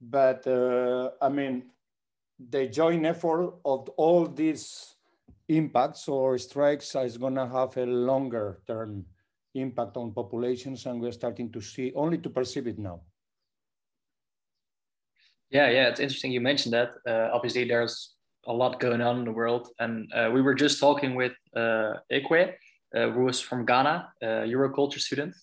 But 0.00 0.46
uh, 0.46 1.10
I 1.20 1.28
mean, 1.28 1.64
the 2.38 2.66
joint 2.66 3.06
effort 3.06 3.54
of 3.64 3.88
all 3.96 4.26
these 4.26 4.94
impacts 5.48 6.06
or 6.08 6.38
strikes 6.38 6.94
is 6.94 7.16
going 7.16 7.34
to 7.34 7.46
have 7.46 7.76
a 7.76 7.86
longer 7.86 8.60
term 8.66 9.04
impact 9.54 9.96
on 9.96 10.12
populations, 10.12 10.86
and 10.86 11.00
we're 11.00 11.12
starting 11.12 11.50
to 11.50 11.60
see 11.60 11.92
only 11.94 12.18
to 12.18 12.30
perceive 12.30 12.66
it 12.66 12.78
now. 12.78 13.00
Yeah, 15.50 15.70
yeah, 15.70 15.88
it's 15.88 16.00
interesting 16.00 16.32
you 16.32 16.40
mentioned 16.40 16.74
that. 16.74 16.90
Uh, 17.08 17.30
obviously, 17.32 17.64
there's 17.64 18.14
a 18.46 18.52
lot 18.52 18.80
going 18.80 19.00
on 19.00 19.18
in 19.20 19.24
the 19.24 19.32
world, 19.32 19.68
and 19.78 20.10
uh, 20.12 20.30
we 20.32 20.42
were 20.42 20.54
just 20.54 20.80
talking 20.80 21.14
with 21.14 21.32
uh, 21.54 21.94
Ekwe, 22.12 22.52
uh, 22.96 23.10
who 23.10 23.24
was 23.24 23.40
from 23.40 23.64
Ghana, 23.64 24.08
a 24.22 24.26
Euroculture 24.26 25.00
student, 25.00 25.34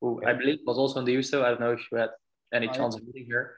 who 0.00 0.20
I 0.26 0.32
believe 0.32 0.58
was 0.66 0.78
also 0.78 1.00
in 1.00 1.06
Deusto. 1.06 1.44
I 1.44 1.50
don't 1.50 1.60
know 1.60 1.72
if 1.72 1.80
you 1.90 1.98
had 1.98 2.10
any 2.52 2.68
chance 2.68 2.96
of 2.96 3.04
meeting 3.06 3.28
her. 3.30 3.56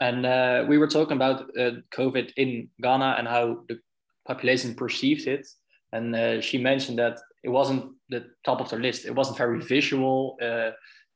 And 0.00 0.26
uh, 0.26 0.64
we 0.68 0.78
were 0.78 0.88
talking 0.88 1.16
about 1.16 1.50
uh, 1.58 1.80
COVID 1.94 2.32
in 2.36 2.68
Ghana 2.82 3.16
and 3.18 3.26
how 3.26 3.64
the 3.68 3.78
population 4.26 4.74
perceived 4.74 5.26
it. 5.26 5.46
And 5.92 6.14
uh, 6.14 6.40
she 6.40 6.58
mentioned 6.58 6.98
that 6.98 7.18
it 7.42 7.48
wasn't 7.48 7.92
the 8.10 8.26
top 8.44 8.60
of 8.60 8.68
the 8.68 8.76
list. 8.76 9.06
It 9.06 9.14
wasn't 9.14 9.38
very 9.38 9.60
visual. 9.60 10.36
Uh, 10.42 10.72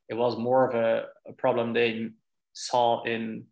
it 0.08 0.14
was 0.14 0.38
more 0.38 0.68
of 0.68 0.74
a, 0.74 1.06
a 1.28 1.32
problem 1.34 1.72
they 1.72 2.08
saw 2.68 3.02
in 3.04 3.44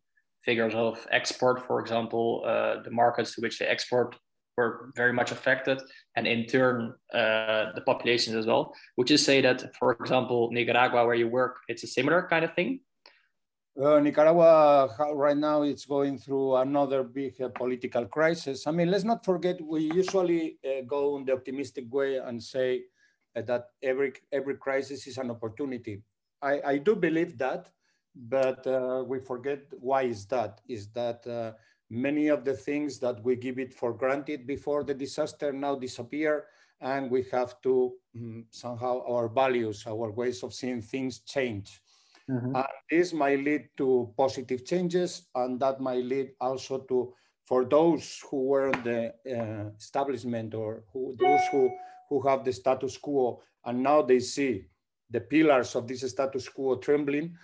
figures 0.44 0.74
of 0.74 1.06
export, 1.10 1.66
for 1.66 1.80
example, 1.80 2.42
uh, 2.46 2.82
the 2.82 2.90
markets 2.90 3.34
to 3.34 3.40
which 3.40 3.58
they 3.58 3.66
export 3.66 4.16
were 4.56 4.90
very 4.96 5.12
much 5.12 5.30
affected, 5.30 5.78
and 6.16 6.26
in 6.26 6.40
turn, 6.46 6.92
uh, 7.14 7.64
the 7.76 7.82
populations 7.86 8.34
as 8.36 8.46
well. 8.46 8.74
Would 8.96 9.08
you 9.10 9.16
say 9.28 9.40
that, 9.40 9.58
for 9.78 9.92
example, 9.92 10.50
Nicaragua, 10.50 11.06
where 11.06 11.14
you 11.22 11.28
work, 11.28 11.54
it's 11.68 11.84
a 11.84 11.86
similar 11.86 12.26
kind 12.28 12.44
of 12.44 12.52
thing? 12.54 12.80
Uh, 13.80 14.00
Nicaragua 14.00 14.88
right 15.14 15.36
now 15.36 15.62
it's 15.62 15.86
going 15.86 16.18
through 16.18 16.56
another 16.56 17.04
big 17.04 17.40
uh, 17.40 17.48
political 17.54 18.04
crisis. 18.06 18.66
I 18.66 18.72
mean, 18.72 18.90
let's 18.90 19.04
not 19.04 19.24
forget 19.24 19.60
we 19.60 19.82
usually 19.94 20.58
uh, 20.66 20.82
go 20.84 21.16
in 21.16 21.24
the 21.24 21.34
optimistic 21.38 21.84
way 21.88 22.16
and 22.16 22.42
say 22.42 22.82
uh, 23.36 23.42
that 23.42 23.66
every 23.80 24.10
every 24.32 24.56
crisis 24.56 25.06
is 25.06 25.16
an 25.18 25.30
opportunity. 25.30 26.02
I, 26.42 26.54
I 26.72 26.78
do 26.78 26.96
believe 26.96 27.38
that, 27.38 27.70
but 28.14 28.66
uh, 28.66 29.04
we 29.06 29.18
forget 29.18 29.60
why 29.78 30.02
is 30.02 30.26
that? 30.26 30.60
Is 30.68 30.88
that 30.88 31.26
uh, 31.26 31.52
many 31.90 32.28
of 32.28 32.44
the 32.44 32.54
things 32.54 32.98
that 32.98 33.22
we 33.24 33.36
give 33.36 33.58
it 33.58 33.72
for 33.72 33.92
granted 33.92 34.46
before 34.46 34.84
the 34.84 34.94
disaster 34.94 35.52
now 35.52 35.74
disappear 35.74 36.46
and 36.80 37.10
we 37.10 37.24
have 37.32 37.60
to 37.62 37.92
um, 38.16 38.44
somehow 38.50 39.02
our 39.08 39.28
values, 39.28 39.84
our 39.86 40.10
ways 40.10 40.42
of 40.42 40.54
seeing 40.54 40.80
things 40.80 41.20
change. 41.20 41.80
Mm-hmm. 42.30 42.54
And 42.54 42.66
this 42.90 43.12
might 43.12 43.42
lead 43.42 43.68
to 43.78 44.12
positive 44.16 44.64
changes 44.64 45.28
and 45.34 45.58
that 45.60 45.80
might 45.80 46.04
lead 46.04 46.32
also 46.40 46.78
to, 46.80 47.14
for 47.46 47.64
those 47.64 48.22
who 48.30 48.44
were 48.44 48.70
in 48.70 48.82
the 48.82 49.14
uh, 49.26 49.70
establishment 49.76 50.54
or 50.54 50.84
who, 50.92 51.16
those 51.18 51.40
who, 51.50 51.70
who 52.10 52.20
have 52.28 52.44
the 52.44 52.52
status 52.52 52.96
quo 52.96 53.40
and 53.64 53.82
now 53.82 54.02
they 54.02 54.20
see 54.20 54.66
the 55.10 55.20
pillars 55.20 55.74
of 55.74 55.88
this 55.88 56.08
status 56.08 56.48
quo 56.48 56.76
trembling, 56.76 57.34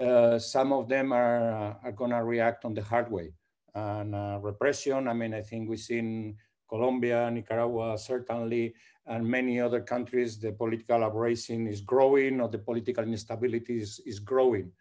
uh, 0.00 0.38
some 0.38 0.72
of 0.72 0.88
them 0.88 1.12
are, 1.12 1.52
uh, 1.52 1.74
are 1.84 1.92
going 1.92 2.10
to 2.10 2.24
react 2.24 2.64
on 2.64 2.72
the 2.72 2.82
hard 2.82 3.10
way. 3.10 3.32
And 3.74 4.14
uh, 4.14 4.38
repression, 4.40 5.06
I 5.06 5.12
mean, 5.12 5.34
I 5.34 5.42
think 5.42 5.68
we've 5.68 5.78
seen 5.78 6.36
Colombia, 6.68 7.30
Nicaragua, 7.30 7.98
certainly, 7.98 8.74
and 9.06 9.26
many 9.26 9.60
other 9.60 9.80
countries, 9.80 10.38
the 10.38 10.52
political 10.52 11.04
uprising 11.04 11.66
is 11.66 11.82
growing 11.82 12.40
or 12.40 12.48
the 12.48 12.58
political 12.58 13.04
instability 13.04 13.80
is, 13.80 14.00
is 14.06 14.18
growing. 14.20 14.72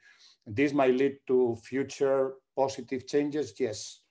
This 0.48 0.72
might 0.74 0.96
lead 0.96 1.18
to 1.28 1.58
future 1.64 2.34
positive 2.56 3.06
changes, 3.06 3.54
yes. 3.60 4.02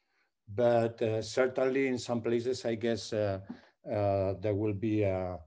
But 0.54 1.00
uh, 1.02 1.22
certainly 1.22 1.88
in 1.88 1.98
some 1.98 2.20
places, 2.20 2.64
I 2.64 2.74
guess 2.74 3.12
uh, 3.12 3.40
there 3.84 4.54
will 4.54 4.74
be 4.74 5.02
a, 5.02 5.38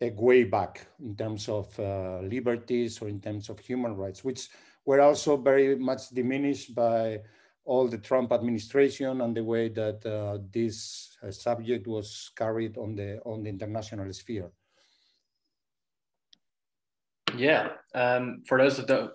a, 0.00 0.10
way 0.10 0.44
back 0.44 0.86
in 1.00 1.16
terms 1.16 1.48
of 1.48 1.78
liberties 2.22 3.00
or 3.00 3.08
in 3.08 3.20
terms 3.20 3.48
of 3.48 3.58
human 3.58 3.94
rights, 3.94 4.24
which 4.24 4.48
were 4.88 5.02
also 5.02 5.36
very 5.36 5.76
much 5.76 6.08
diminished 6.08 6.74
by 6.74 7.20
all 7.66 7.86
the 7.88 7.98
Trump 7.98 8.32
administration 8.32 9.20
and 9.20 9.36
the 9.36 9.44
way 9.44 9.68
that 9.68 10.00
uh, 10.06 10.38
this 10.50 11.12
uh, 11.22 11.30
subject 11.30 11.86
was 11.86 12.32
carried 12.34 12.78
on 12.78 12.96
the 12.96 13.20
on 13.28 13.42
the 13.42 13.50
international 13.50 14.10
sphere. 14.14 14.48
Yeah, 17.36 17.76
um, 17.94 18.40
for 18.48 18.56
those 18.56 18.78
of 18.78 18.86
the 18.86 19.12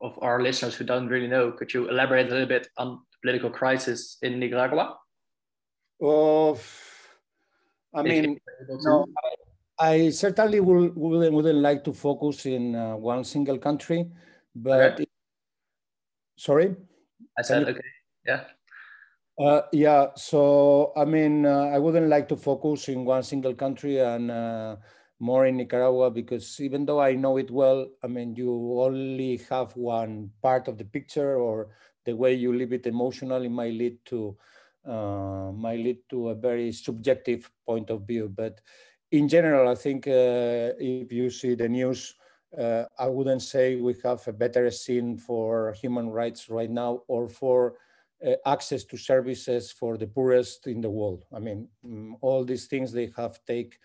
of 0.00 0.14
our 0.22 0.38
listeners 0.40 0.76
who 0.76 0.84
don't 0.84 1.08
really 1.08 1.26
know, 1.26 1.50
could 1.50 1.74
you 1.74 1.90
elaborate 1.90 2.28
a 2.28 2.30
little 2.30 2.46
bit 2.46 2.68
on 2.78 3.02
the 3.10 3.18
political 3.22 3.50
crisis 3.50 4.18
in 4.22 4.38
Nicaragua? 4.38 4.94
Oh, 6.00 6.54
I 7.92 8.02
mean, 8.02 8.38
no, 8.86 9.06
I, 9.80 9.88
I, 9.88 10.10
certainly 10.10 10.60
will, 10.60 10.92
wouldn't, 10.94 11.32
wouldn't 11.32 11.58
like 11.58 11.82
to 11.84 11.92
focus 11.94 12.44
in 12.46 12.76
uh, 12.76 12.94
one 12.94 13.24
single 13.24 13.58
country, 13.58 14.06
but 14.54 14.92
okay. 14.92 15.05
Sorry? 16.36 16.76
I 17.38 17.42
said, 17.42 17.68
okay, 17.68 17.80
yeah. 18.26 18.44
Uh, 19.38 19.62
yeah, 19.72 20.08
so 20.16 20.92
I 20.96 21.04
mean, 21.04 21.44
uh, 21.44 21.68
I 21.72 21.78
wouldn't 21.78 22.08
like 22.08 22.28
to 22.28 22.36
focus 22.36 22.88
in 22.88 23.04
one 23.04 23.22
single 23.22 23.54
country 23.54 23.98
and 23.98 24.30
uh, 24.30 24.76
more 25.18 25.46
in 25.46 25.56
Nicaragua 25.56 26.10
because 26.10 26.58
even 26.60 26.86
though 26.86 27.00
I 27.00 27.14
know 27.14 27.36
it 27.36 27.50
well, 27.50 27.86
I 28.02 28.06
mean, 28.06 28.34
you 28.34 28.80
only 28.80 29.40
have 29.50 29.76
one 29.76 30.30
part 30.42 30.68
of 30.68 30.78
the 30.78 30.84
picture 30.84 31.36
or 31.36 31.68
the 32.04 32.14
way 32.14 32.32
you 32.32 32.56
live 32.56 32.72
it 32.72 32.86
emotionally 32.86 33.48
might 33.48 33.74
lead 33.74 33.98
to 34.06 34.36
uh, 34.86 35.50
might 35.52 35.80
lead 35.80 35.98
to 36.10 36.28
a 36.28 36.34
very 36.34 36.72
subjective 36.72 37.50
point 37.66 37.90
of 37.90 38.06
view. 38.06 38.32
But 38.34 38.60
in 39.10 39.28
general, 39.28 39.68
I 39.68 39.74
think 39.74 40.06
uh, 40.06 40.72
if 40.78 41.12
you 41.12 41.28
see 41.28 41.54
the 41.54 41.68
news, 41.68 42.14
uh, 42.58 42.84
I 42.98 43.06
wouldn't 43.06 43.42
say 43.42 43.76
we 43.76 43.94
have 44.04 44.26
a 44.26 44.32
better 44.32 44.70
scene 44.70 45.16
for 45.16 45.74
human 45.80 46.08
rights 46.10 46.48
right 46.48 46.70
now 46.70 47.02
or 47.08 47.28
for 47.28 47.74
uh, 48.26 48.32
access 48.46 48.84
to 48.84 48.96
services 48.96 49.72
for 49.72 49.96
the 49.96 50.06
poorest 50.06 50.66
in 50.66 50.80
the 50.80 50.90
world. 50.90 51.24
I 51.34 51.38
mean, 51.38 51.68
um, 51.84 52.16
all 52.20 52.44
these 52.44 52.66
things 52.66 52.92
they 52.92 53.10
have 53.16 53.38
take 53.46 53.78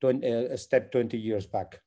20, 0.00 0.26
uh, 0.26 0.36
a 0.54 0.58
step 0.58 0.90
20 0.92 1.16
years 1.16 1.46
back. 1.46 1.80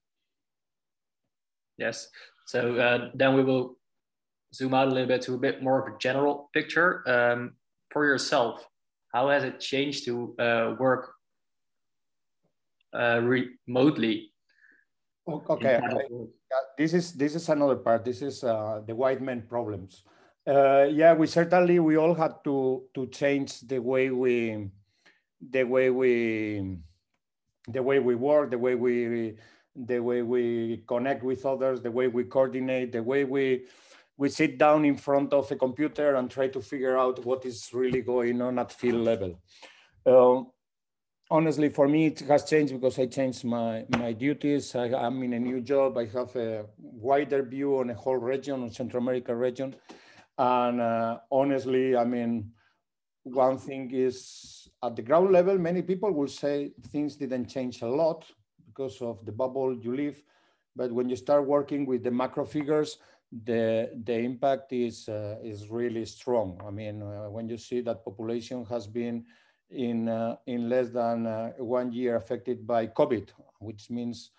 Yes. 1.77 2.09
So 2.45 2.75
uh, 2.75 3.09
then 3.13 3.35
we 3.35 3.43
will 3.43 3.77
zoom 4.53 4.73
out 4.73 4.87
a 4.87 4.91
little 4.91 5.07
bit 5.07 5.21
to 5.23 5.35
a 5.35 5.37
bit 5.37 5.61
more 5.61 5.81
of 5.81 5.93
a 5.93 5.97
general 5.97 6.49
picture. 6.53 7.03
Um, 7.07 7.53
for 7.91 8.05
yourself, 8.05 8.65
how 9.13 9.29
has 9.29 9.43
it 9.43 9.59
changed 9.59 10.05
to 10.05 10.35
uh, 10.39 10.75
work 10.79 11.13
uh, 12.93 13.21
remotely 13.21 14.28
Okay, 15.29 15.79
this 16.77 16.93
is 16.93 17.13
this 17.13 17.35
is 17.35 17.49
another 17.49 17.75
part. 17.75 18.03
This 18.05 18.21
is 18.21 18.43
uh, 18.43 18.81
the 18.85 18.95
white 18.95 19.21
men 19.21 19.43
problems. 19.47 20.03
Uh, 20.47 20.87
yeah, 20.89 21.13
we 21.13 21.27
certainly 21.27 21.79
we 21.79 21.97
all 21.97 22.15
had 22.15 22.43
to 22.43 22.83
to 22.95 23.07
change 23.07 23.61
the 23.61 23.79
way 23.79 24.09
we 24.09 24.69
the 25.39 25.63
way 25.63 25.89
we 25.89 26.77
the 27.67 27.83
way 27.83 27.99
we 27.99 28.15
work, 28.15 28.49
the 28.51 28.57
way 28.57 28.75
we 28.75 29.35
the 29.75 29.99
way 29.99 30.21
we 30.21 30.83
connect 30.87 31.23
with 31.23 31.45
others, 31.45 31.81
the 31.81 31.91
way 31.91 32.07
we 32.07 32.23
coordinate, 32.23 32.91
the 32.91 33.03
way 33.03 33.23
we 33.23 33.65
we 34.17 34.29
sit 34.29 34.57
down 34.57 34.83
in 34.83 34.97
front 34.97 35.31
of 35.33 35.49
a 35.51 35.55
computer 35.55 36.15
and 36.15 36.29
try 36.29 36.47
to 36.47 36.61
figure 36.61 36.97
out 36.97 37.23
what 37.25 37.45
is 37.45 37.69
really 37.73 38.01
going 38.01 38.41
on 38.41 38.59
at 38.59 38.71
field 38.71 39.03
level. 39.05 39.39
Um, 40.05 40.51
honestly, 41.29 41.69
for 41.69 41.87
me, 41.87 42.07
it 42.07 42.19
has 42.21 42.45
changed 42.45 42.73
because 42.73 42.97
I 42.99 43.05
changed 43.05 43.43
my, 43.43 43.85
my 43.97 44.13
duties. 44.13 44.75
I, 44.75 44.87
am 44.87 45.21
in 45.23 45.33
a 45.33 45.39
new 45.39 45.61
job. 45.61 45.97
I 45.97 46.05
have 46.07 46.35
a 46.35 46.65
wider 46.77 47.43
view 47.43 47.79
on 47.79 47.89
a 47.89 47.93
whole 47.93 48.17
region, 48.17 48.61
on 48.61 48.71
Central 48.71 49.03
America 49.03 49.35
region. 49.35 49.75
And 50.37 50.81
uh, 50.81 51.19
honestly, 51.31 51.95
I 51.95 52.05
mean, 52.05 52.51
one 53.23 53.57
thing 53.57 53.91
is 53.93 54.67
at 54.83 54.95
the 54.95 55.01
ground 55.01 55.31
level, 55.31 55.57
many 55.57 55.81
people 55.81 56.11
will 56.11 56.27
say 56.27 56.71
things 56.91 57.15
didn't 57.15 57.47
change 57.47 57.81
a 57.81 57.87
lot 57.87 58.25
because 58.67 59.01
of 59.01 59.25
the 59.25 59.31
bubble 59.31 59.75
you 59.75 59.95
live. 59.95 60.21
But 60.75 60.91
when 60.91 61.09
you 61.09 61.15
start 61.15 61.45
working 61.45 61.85
with 61.85 62.03
the 62.03 62.11
macro 62.11 62.45
figures, 62.45 62.97
the 63.43 63.91
the 64.05 64.17
impact 64.17 64.71
is 64.73 65.07
uh, 65.07 65.35
is 65.43 65.69
really 65.69 66.05
strong. 66.05 66.59
I 66.65 66.71
mean, 66.71 67.01
uh, 67.01 67.29
when 67.29 67.47
you 67.47 67.57
see 67.57 67.81
that 67.81 68.03
population 68.03 68.65
has 68.65 68.87
been 68.87 69.25
in 69.71 70.09
uh, 70.09 70.35
in 70.47 70.69
less 70.69 70.89
than 70.89 71.27
uh, 71.27 71.51
one 71.57 71.91
year 71.91 72.15
affected 72.15 72.65
by 72.65 72.87
COVID, 72.87 73.29
which 73.59 73.89
means 73.89 74.31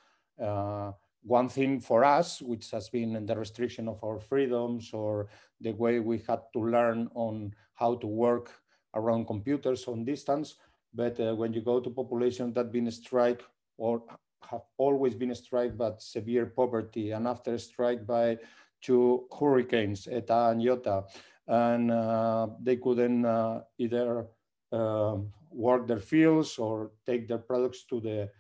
uh, 0.43 0.93
one 1.23 1.49
thing 1.49 1.81
for 1.81 2.05
us, 2.05 2.41
which 2.41 2.71
has 2.71 2.89
been 2.89 3.27
the 3.27 3.37
restriction 3.37 3.89
of 3.89 4.03
our 4.03 4.19
freedoms 4.19 4.91
or 4.93 5.29
the 5.61 5.73
way 5.73 6.01
we 6.01 6.19
had 6.27 6.41
to 6.53 6.61
learn 6.61 7.09
on 7.15 7.55
how 7.75 7.95
to 7.97 8.07
work 8.07 8.51
around 8.95 9.27
computers 9.27 9.87
on 9.87 10.05
distance. 10.05 10.57
But 10.95 11.21
uh, 11.21 11.35
when 11.35 11.53
you 11.53 11.61
go 11.61 11.79
to 11.81 11.91
populations 11.91 12.55
that 12.55 12.73
been 12.73 12.91
struck 12.91 13.43
or 13.77 14.03
have 14.51 14.63
always 14.79 15.15
been 15.15 15.35
struck 15.35 15.77
by 15.77 15.93
severe 15.99 16.47
poverty 16.47 17.13
and 17.13 17.29
after 17.29 17.57
strike 17.59 18.07
by 18.07 18.39
two 18.81 19.29
hurricanes, 19.39 20.09
Eta 20.09 20.49
and 20.51 20.63
Iota, 20.63 21.05
and 21.47 21.91
uh, 21.91 22.49
they 22.61 22.77
couldn't 22.77 23.25
uh, 23.25 23.61
either 23.79 24.27
uh, 24.73 25.17
work 25.51 25.87
their 25.87 25.99
fields 25.99 26.59
or 26.59 26.93
take 27.07 27.27
their 27.29 27.39
products 27.39 27.85
to 27.85 28.01
the 28.01 28.31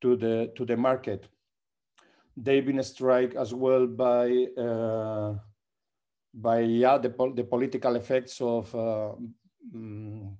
to 0.00 0.16
the 0.16 0.52
to 0.56 0.64
the 0.64 0.76
market. 0.76 1.28
They've 2.36 2.64
been 2.64 2.82
struck 2.82 3.34
as 3.34 3.54
well 3.54 3.86
by 3.86 4.46
uh, 4.58 5.34
by 6.34 6.60
yeah 6.60 6.98
the, 6.98 7.08
the 7.34 7.44
political 7.44 7.96
effects 7.96 8.40
of 8.40 8.74
um, 8.74 10.36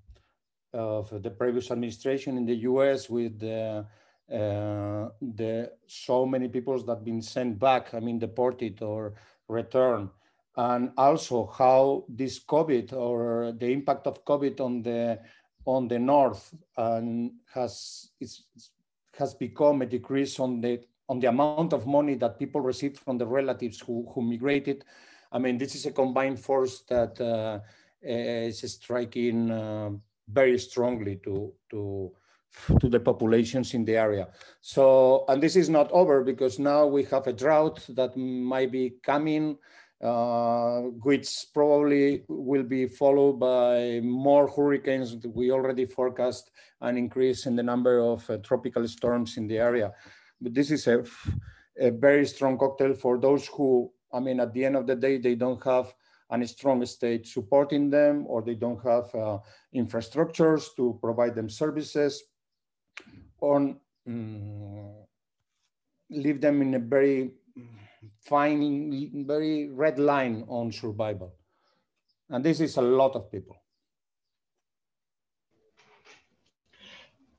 of 0.73 1.23
the 1.23 1.31
previous 1.31 1.71
administration 1.71 2.37
in 2.37 2.45
the 2.45 2.57
U.S. 2.71 3.09
with 3.09 3.39
the 3.39 3.87
uh, 4.31 5.09
the 5.21 5.71
so 5.87 6.27
many 6.27 6.49
people 6.49 6.83
that 6.83 7.05
been 7.05 7.23
sent 7.23 7.59
back, 7.59 7.95
I 7.95 8.01
mean, 8.01 8.19
deported 8.19 8.83
or 8.83 9.15
return, 9.49 10.11
and 10.57 10.91
also 10.97 11.47
how 11.47 12.05
this 12.09 12.43
COVID 12.43 12.93
or 12.93 13.53
the 13.53 13.67
impact 13.67 14.07
of 14.07 14.25
COVID 14.25 14.61
on 14.61 14.83
the 14.83 15.19
on 15.67 15.89
the 15.89 15.99
north 15.99 16.55
and 16.77 17.33
has 17.53 18.11
has 19.19 19.35
become 19.35 19.83
a 19.83 19.87
decrease 19.87 20.39
on 20.41 20.61
the 20.61 20.81
on 21.09 21.21
the 21.21 21.29
amount 21.29 21.73
of 21.73 21.87
money 21.87 22.15
that 22.15 22.39
people 22.39 22.61
received 22.61 22.99
from 22.99 23.17
the 23.17 23.27
relatives 23.27 23.81
who, 23.81 24.11
who 24.13 24.23
migrated. 24.23 24.85
I 25.31 25.39
mean, 25.39 25.57
this 25.57 25.75
is 25.77 25.87
a 25.87 25.93
combined 25.93 26.41
force 26.41 26.81
that 26.89 27.21
uh, 27.21 27.61
is 28.03 28.61
striking 28.73 29.51
uh, 29.51 29.91
very 30.29 30.59
strongly 30.59 31.17
to 31.25 31.53
to 31.71 32.13
to 32.81 32.89
the 32.89 33.01
populations 33.01 33.75
in 33.75 33.85
the 33.85 33.97
area. 33.97 34.29
So, 34.61 35.25
and 35.29 35.43
this 35.43 35.57
is 35.57 35.69
not 35.69 35.91
over 35.93 36.25
because 36.25 36.59
now 36.59 36.87
we 36.87 37.05
have 37.05 37.27
a 37.27 37.33
drought 37.33 37.85
that 37.91 38.17
might 38.17 38.73
be 38.73 38.95
coming, 39.03 39.59
which 40.01 41.47
probably 41.55 42.25
will 42.29 42.63
be 42.63 42.87
followed 42.87 43.35
by 43.41 44.01
more 44.03 44.49
hurricanes. 44.49 45.17
We 45.27 45.51
already 45.51 45.87
forecast 45.87 46.51
an 46.81 46.97
increase 46.97 47.47
in 47.47 47.57
the 47.57 47.63
number 47.63 47.99
of 47.99 48.29
uh, 48.29 48.39
tropical 48.39 48.87
storms 48.89 49.37
in 49.37 49.47
the 49.47 49.59
area. 49.59 49.93
But 50.41 50.55
this 50.55 50.71
is 50.71 50.87
a, 50.87 51.05
a 51.81 51.91
very 51.91 52.27
strong 52.27 52.59
cocktail 52.59 52.95
for 52.95 53.19
those 53.19 53.47
who, 53.47 53.91
I 54.13 54.21
mean, 54.21 54.41
at 54.41 54.53
the 54.53 54.65
end 54.65 54.77
of 54.77 54.87
the 54.87 54.97
day, 54.97 55.19
they 55.19 55.35
don't 55.35 55.63
have 55.65 55.95
a 56.31 56.47
strong 56.47 56.85
state 56.85 57.27
supporting 57.27 57.89
them 57.89 58.25
or 58.27 58.43
they 58.43 58.55
don't 58.55 58.83
have 58.83 59.15
uh, 59.15 59.39
infrastructures 59.75 60.75
to 60.77 60.99
provide 61.01 61.35
them 61.35 61.49
services 61.49 62.23
or 63.39 63.77
um, 64.07 64.95
leave 66.11 66.41
them 66.41 66.63
in 66.63 66.75
a 66.75 66.79
very 66.79 67.31
fine, 68.21 69.25
very 69.27 69.71
red 69.71 69.99
line 69.99 70.45
on 70.49 70.73
survival. 70.73 71.35
And 72.31 72.45
this 72.45 72.61
is 72.61 72.77
a 72.77 72.83
lot 72.83 73.15
of 73.15 73.31
people. 73.31 73.57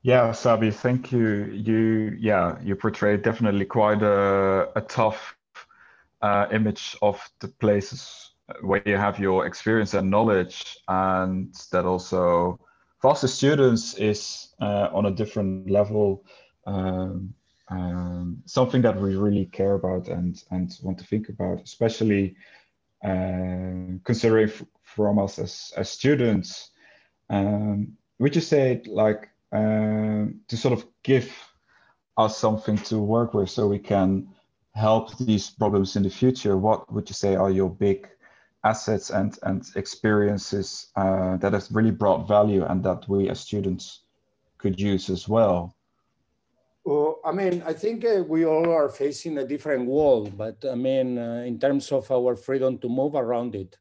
Yeah, 0.02 0.32
Sabi, 0.32 0.70
thank 0.70 1.12
you. 1.12 1.44
You, 1.52 2.16
yeah, 2.18 2.58
you 2.62 2.76
portray 2.76 3.16
definitely 3.16 3.64
quite 3.64 4.02
a, 4.02 4.70
a 4.76 4.80
tough 4.80 5.36
uh, 6.22 6.46
image 6.52 6.96
of 7.02 7.20
the 7.40 7.48
places 7.48 8.30
where 8.62 8.82
you 8.86 8.96
have 8.96 9.18
your 9.18 9.46
experience 9.46 9.94
and 9.94 10.10
knowledge, 10.10 10.78
and 10.88 11.54
that 11.72 11.84
also 11.84 12.58
for 12.98 13.12
as 13.12 13.32
students 13.32 13.94
is 13.94 14.54
uh, 14.60 14.88
on 14.92 15.06
a 15.06 15.10
different 15.10 15.70
level 15.70 16.24
um, 16.66 17.34
um, 17.70 18.42
something 18.46 18.82
that 18.82 19.00
we 19.00 19.16
really 19.16 19.46
care 19.46 19.74
about 19.74 20.08
and 20.08 20.42
and 20.50 20.78
want 20.82 20.98
to 20.98 21.04
think 21.04 21.28
about 21.28 21.60
especially 21.62 22.36
uh, 23.04 23.98
considering 24.04 24.50
from 24.82 25.18
us 25.18 25.38
as, 25.38 25.72
as 25.76 25.90
students 25.90 26.70
um, 27.30 27.92
would 28.18 28.34
you 28.34 28.40
say 28.40 28.82
like 28.86 29.28
um, 29.52 30.40
to 30.48 30.56
sort 30.56 30.78
of 30.78 30.86
give 31.02 31.32
us 32.16 32.36
something 32.36 32.76
to 32.78 32.98
work 32.98 33.34
with 33.34 33.50
so 33.50 33.68
we 33.68 33.78
can 33.78 34.28
help 34.74 35.16
these 35.18 35.50
problems 35.50 35.96
in 35.96 36.02
the 36.02 36.10
future 36.10 36.56
what 36.56 36.90
would 36.92 37.08
you 37.08 37.14
say 37.14 37.34
are 37.34 37.50
your 37.50 37.70
big 37.70 38.08
assets 38.64 39.10
and, 39.10 39.38
and 39.42 39.64
experiences 39.76 40.88
uh, 40.96 41.36
that 41.38 41.52
has 41.52 41.70
really 41.70 41.90
brought 41.90 42.28
value 42.28 42.64
and 42.64 42.82
that 42.84 43.08
we 43.08 43.28
as 43.28 43.40
students 43.40 44.00
could 44.58 44.80
use 44.80 45.08
as 45.10 45.28
well? 45.28 45.74
Well, 46.88 47.20
I 47.22 47.32
mean, 47.32 47.62
I 47.66 47.74
think 47.74 48.02
uh, 48.06 48.24
we 48.26 48.46
all 48.46 48.70
are 48.70 48.88
facing 48.88 49.36
a 49.36 49.44
different 49.44 49.84
world, 49.84 50.38
but 50.38 50.56
I 50.64 50.74
mean, 50.74 51.18
uh, 51.18 51.44
in 51.46 51.58
terms 51.58 51.92
of 51.92 52.10
our 52.10 52.34
freedom 52.34 52.78
to 52.78 52.88
move 52.88 53.14
around 53.14 53.54
it. 53.54 53.76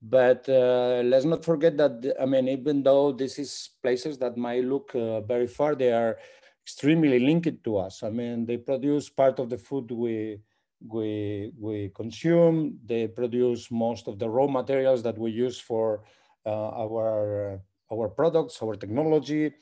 But 0.00 0.48
uh, 0.48 1.02
let's 1.04 1.24
not 1.24 1.44
forget 1.44 1.76
that, 1.78 2.14
I 2.20 2.24
mean, 2.24 2.46
even 2.46 2.84
though 2.84 3.10
this 3.10 3.40
is 3.40 3.70
places 3.82 4.16
that 4.18 4.36
might 4.36 4.62
look 4.62 4.94
uh, 4.94 5.22
very 5.22 5.48
far, 5.48 5.74
they 5.74 5.92
are 5.92 6.18
extremely 6.64 7.18
linked 7.18 7.64
to 7.64 7.78
us. 7.78 8.04
I 8.04 8.10
mean, 8.10 8.46
they 8.46 8.58
produce 8.58 9.08
part 9.08 9.40
of 9.40 9.50
the 9.50 9.58
food 9.58 9.90
we, 9.90 10.38
we, 10.86 11.50
we 11.58 11.90
consume. 11.96 12.78
They 12.86 13.08
produce 13.08 13.72
most 13.72 14.06
of 14.06 14.20
the 14.20 14.28
raw 14.28 14.46
materials 14.46 15.02
that 15.02 15.18
we 15.18 15.32
use 15.32 15.58
for 15.58 16.04
uh, 16.46 16.68
our, 16.84 17.60
our 17.92 18.08
products, 18.08 18.62
our 18.62 18.76
technology, 18.76 19.52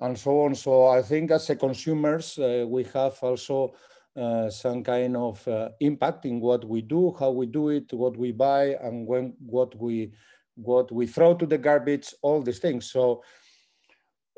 and 0.00 0.18
so 0.18 0.40
on. 0.42 0.54
So 0.54 0.86
I 0.86 1.02
think 1.02 1.30
as 1.30 1.50
a 1.50 1.56
consumers, 1.56 2.38
uh, 2.38 2.64
we 2.68 2.84
have 2.94 3.18
also 3.22 3.74
uh, 4.16 4.50
some 4.50 4.82
kind 4.82 5.16
of 5.16 5.46
uh, 5.48 5.70
impact 5.80 6.26
in 6.26 6.40
what 6.40 6.64
we 6.64 6.82
do, 6.82 7.14
how 7.18 7.30
we 7.30 7.46
do 7.46 7.70
it, 7.70 7.92
what 7.92 8.16
we 8.16 8.32
buy, 8.32 8.76
and 8.82 9.06
when 9.06 9.34
what 9.44 9.74
we 9.80 10.12
what 10.54 10.92
we 10.92 11.06
throw 11.06 11.34
to 11.34 11.46
the 11.46 11.56
garbage, 11.56 12.14
all 12.20 12.42
these 12.42 12.58
things. 12.58 12.90
So 12.90 13.22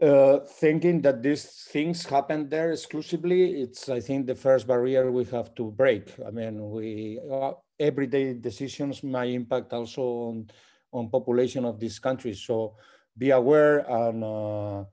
uh, 0.01 0.41
thinking 0.61 1.01
that 1.03 1.23
these 1.23 1.67
things 1.71 2.05
happen 2.05 2.49
there 2.49 2.73
exclusively, 2.73 3.63
it's 3.63 3.89
I 3.89 4.01
think 4.01 4.27
the 4.27 4.35
first 4.35 4.67
barrier 4.67 5.11
we 5.11 5.25
have 5.27 5.55
to 5.57 5.71
break. 5.71 6.13
I 6.27 6.31
mean, 6.31 6.71
we 6.71 7.21
uh, 7.31 7.53
everyday 7.79 8.35
decisions 8.35 9.03
might 9.03 9.31
impact 9.31 9.73
also 9.73 10.03
on 10.03 10.51
on 10.93 11.11
population 11.11 11.65
of 11.65 11.81
these 11.81 11.99
countries. 11.99 12.41
So 12.43 12.77
be 13.19 13.31
aware 13.31 13.79
and 13.79 14.23
uh, 14.23 14.85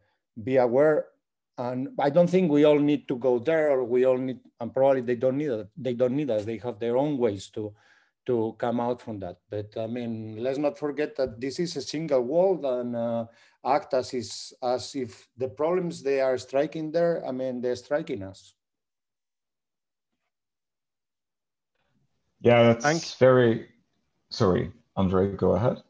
be 0.42 0.58
aware. 0.58 1.08
And 1.58 1.90
I 2.00 2.10
don't 2.10 2.30
think 2.30 2.52
we 2.52 2.64
all 2.64 2.80
need 2.80 3.08
to 3.08 3.18
go 3.18 3.38
there, 3.38 3.72
or 3.72 3.84
we 3.84 4.06
all 4.06 4.18
need, 4.18 4.40
and 4.60 4.74
probably 4.74 5.02
they 5.02 5.16
don't 5.16 5.38
need 5.38 5.52
it. 5.52 5.68
They 5.78 5.94
don't 5.94 6.16
need 6.16 6.32
us. 6.32 6.46
They 6.46 6.58
have 6.58 6.80
their 6.80 6.98
own 6.98 7.18
ways 7.18 7.50
to 7.50 7.74
to 8.26 8.56
come 8.58 8.80
out 8.80 9.02
from 9.02 9.20
that. 9.20 9.38
But 9.50 9.76
I 9.78 9.88
mean, 9.88 10.38
let's 10.42 10.58
not 10.58 10.78
forget 10.78 11.16
that 11.18 11.42
this 11.42 11.60
is 11.60 11.76
a 11.76 11.82
single 11.82 12.22
world 12.22 12.66
and 12.66 12.96
uh, 12.96 13.26
act 13.66 13.94
as, 13.94 14.14
is, 14.14 14.54
as 14.62 14.96
if 14.96 15.28
the 15.38 15.48
problems 15.48 16.04
they 16.04 16.22
are 16.22 16.38
striking 16.38 16.92
there, 16.92 17.26
I 17.26 17.32
mean, 17.32 17.62
they're 17.62 17.76
striking 17.76 18.24
us. 18.24 18.54
Yeah, 22.42 22.64
that's 22.64 22.84
Thanks. 22.84 23.14
very, 23.16 23.68
sorry, 24.30 24.72
Andre, 24.96 25.36
go 25.36 25.52
ahead. 25.52 25.82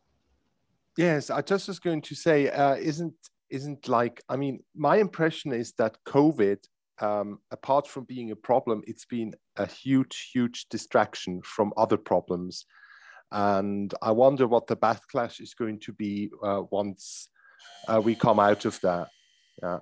Yes, 0.97 1.29
I 1.29 1.41
just 1.41 1.69
was 1.69 1.79
going 1.79 2.01
to 2.01 2.15
say, 2.15 2.49
uh, 2.49 2.75
isn't 2.75 3.13
isn't 3.51 3.87
like 3.87 4.23
I 4.29 4.35
mean, 4.37 4.63
my 4.75 4.97
impression 4.97 5.51
is 5.53 5.73
that 5.73 5.97
COVID, 6.07 6.57
um, 6.99 7.39
apart 7.51 7.87
from 7.87 8.05
being 8.05 8.31
a 8.31 8.35
problem, 8.35 8.81
it's 8.87 9.05
been 9.05 9.33
a 9.57 9.65
huge, 9.65 10.31
huge 10.33 10.67
distraction 10.69 11.41
from 11.43 11.73
other 11.77 11.97
problems, 11.97 12.65
and 13.31 13.93
I 14.01 14.11
wonder 14.11 14.47
what 14.47 14.67
the 14.67 14.77
backlash 14.77 15.41
is 15.41 15.53
going 15.53 15.79
to 15.81 15.93
be 15.93 16.31
uh, 16.43 16.63
once 16.71 17.29
uh, 17.87 18.01
we 18.01 18.15
come 18.15 18.39
out 18.39 18.65
of 18.65 18.79
that. 18.81 19.09
Yeah. 19.61 19.79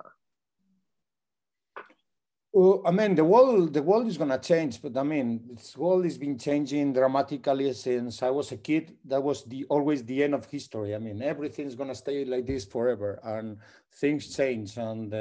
Well, 2.52 2.82
I 2.84 2.90
mean, 2.90 3.14
the 3.14 3.24
world 3.24 3.72
the 3.72 3.82
world 3.82 4.08
is 4.08 4.18
gonna 4.18 4.38
change, 4.38 4.82
but 4.82 4.96
I 4.96 5.04
mean, 5.04 5.40
this 5.54 5.76
world 5.76 6.04
has 6.04 6.18
been 6.18 6.36
changing 6.36 6.92
dramatically 6.92 7.72
since 7.74 8.22
I 8.24 8.30
was 8.30 8.50
a 8.50 8.56
kid. 8.56 8.96
That 9.04 9.22
was 9.22 9.44
the 9.44 9.64
always 9.68 10.04
the 10.04 10.24
end 10.24 10.34
of 10.34 10.46
history. 10.46 10.94
I 10.94 10.98
mean, 10.98 11.22
everything's 11.22 11.76
gonna 11.76 11.94
stay 11.94 12.24
like 12.24 12.46
this 12.46 12.64
forever, 12.64 13.20
and 13.22 13.58
things 13.92 14.34
change, 14.34 14.76
and 14.78 15.12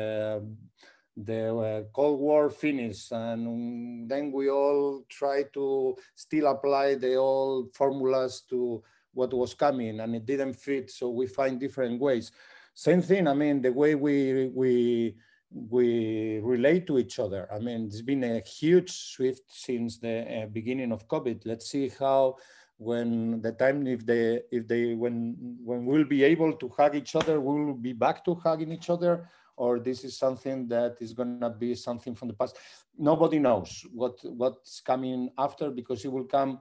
the 1.18 1.56
uh, 1.58 1.84
Cold 1.94 2.20
War 2.20 2.50
finished, 2.50 3.12
and 3.12 4.10
then 4.10 4.32
we 4.32 4.50
all 4.50 5.04
try 5.10 5.44
to 5.54 5.96
still 6.16 6.48
apply 6.48 6.96
the 6.96 7.16
old 7.16 7.76
formulas 7.76 8.42
to 8.50 8.82
what 9.14 9.34
was 9.34 9.54
coming, 9.54 10.00
and 10.00 10.16
it 10.16 10.26
didn't 10.26 10.54
fit. 10.54 10.90
So 10.90 11.10
we 11.10 11.28
find 11.28 11.60
different 11.60 12.00
ways. 12.00 12.32
Same 12.74 13.02
thing. 13.02 13.28
I 13.28 13.34
mean, 13.34 13.62
the 13.62 13.72
way 13.74 13.96
we 13.96 14.48
we 14.56 15.16
we 15.52 16.40
relate 16.40 16.86
to 16.88 17.00
each 17.00 17.20
other. 17.20 17.48
I 17.52 17.60
mean, 17.60 17.86
it's 17.86 18.02
been 18.02 18.24
a 18.24 18.40
huge 18.40 18.92
shift 18.92 19.44
since 19.48 19.98
the 19.98 20.44
uh, 20.44 20.46
beginning 20.48 20.92
of 20.92 21.08
COVID. 21.08 21.42
Let's 21.46 21.70
see 21.70 21.90
how 22.00 22.38
when 22.78 23.42
the 23.42 23.52
time 23.52 23.86
if 23.88 24.06
they 24.06 24.42
if 24.52 24.68
they 24.68 24.94
when 24.94 25.36
when 25.64 25.86
we'll 25.86 26.06
be 26.06 26.24
able 26.24 26.54
to 26.54 26.70
hug 26.70 26.96
each 26.96 27.16
other, 27.16 27.40
we'll 27.40 27.74
be 27.74 27.94
back 27.94 28.24
to 28.26 28.36
hugging 28.36 28.72
each 28.72 28.90
other, 28.90 29.28
or 29.58 29.80
this 29.80 30.04
is 30.04 30.18
something 30.18 30.68
that 30.68 30.96
is 31.02 31.14
gonna 31.14 31.50
be 31.50 31.76
something 31.76 32.16
from 32.16 32.30
the 32.30 32.34
past. 32.34 32.58
Nobody 32.98 33.40
knows 33.40 33.86
what 33.92 34.20
what's 34.24 34.82
coming 34.82 35.30
after 35.38 35.72
because 35.72 36.06
it 36.06 36.12
will 36.12 36.26
come 36.26 36.60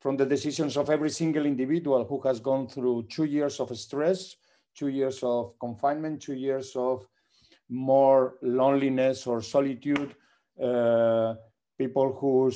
from 0.00 0.16
the 0.16 0.24
decisions 0.24 0.76
of 0.76 0.90
every 0.90 1.10
single 1.10 1.44
individual 1.44 2.04
who 2.04 2.20
has 2.20 2.38
gone 2.38 2.68
through 2.68 3.06
two 3.10 3.24
years 3.24 3.58
of 3.58 3.76
stress, 3.76 4.36
two 4.74 4.88
years 4.88 5.22
of 5.24 5.58
confinement, 5.58 6.22
two 6.22 6.34
years 6.34 6.76
of 6.76 7.06
more 7.68 8.36
loneliness 8.42 9.26
or 9.26 9.42
solitude, 9.42 10.14
uh, 10.62 11.34
people 11.76 12.12
who 12.12 12.50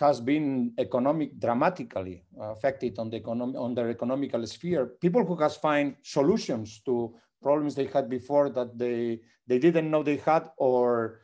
has 0.00 0.20
been 0.20 0.72
economic 0.78 1.38
dramatically 1.38 2.24
affected 2.40 2.98
on 2.98 3.10
the 3.10 3.16
economic 3.16 3.56
on 3.56 3.74
their 3.74 3.90
economical 3.90 4.46
sphere, 4.46 4.86
people 5.00 5.24
who 5.24 5.36
has 5.36 5.56
find 5.56 5.96
solutions 6.02 6.80
to 6.84 7.14
problems 7.42 7.74
they 7.74 7.86
had 7.86 8.08
before 8.08 8.48
that 8.48 8.76
they 8.78 9.20
they 9.46 9.58
didn't 9.58 9.90
know 9.90 10.02
they 10.02 10.16
had 10.16 10.48
or 10.56 11.20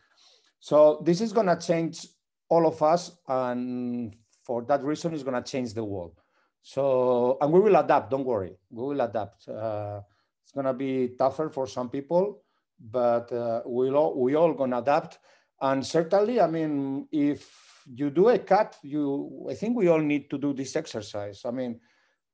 so 0.61 1.01
this 1.03 1.23
is 1.23 1.33
going 1.33 1.47
to 1.47 1.57
change 1.57 2.07
all 2.51 2.67
of 2.67 2.83
us 2.83 3.17
and 3.29 4.15
for 4.45 4.63
that 4.65 4.83
reason 4.83 5.15
it's 5.15 5.23
going 5.23 5.43
to 5.43 5.51
change 5.51 5.73
the 5.73 5.83
world. 5.83 6.21
So 6.63 7.39
and 7.41 7.51
we 7.51 7.61
will 7.61 7.77
adapt 7.77 8.11
don't 8.11 8.27
worry. 8.27 8.55
We 8.69 8.83
will 8.83 9.01
adapt. 9.01 9.49
Uh, 9.49 10.03
it's 10.43 10.53
going 10.53 10.67
to 10.67 10.75
be 10.75 11.15
tougher 11.17 11.49
for 11.49 11.67
some 11.67 11.89
people 11.89 12.43
but 12.81 13.31
uh, 13.33 13.63
we'll 13.65 13.97
all, 13.97 14.19
we 14.19 14.35
all 14.35 14.53
gonna 14.55 14.79
adapt. 14.79 15.19
And 15.61 15.87
certainly, 15.87 16.41
I 16.41 16.47
mean, 16.47 17.07
if 17.13 17.85
you 17.87 18.11
do 18.11 18.29
a 18.31 18.39
cut, 18.39 18.77
you 18.83 19.47
I 19.51 19.55
think 19.55 19.77
we 19.77 19.89
all 19.89 20.01
need 20.01 20.31
to 20.31 20.39
do 20.39 20.53
this 20.53 20.77
exercise. 20.77 21.43
I 21.45 21.51
mean, 21.51 21.81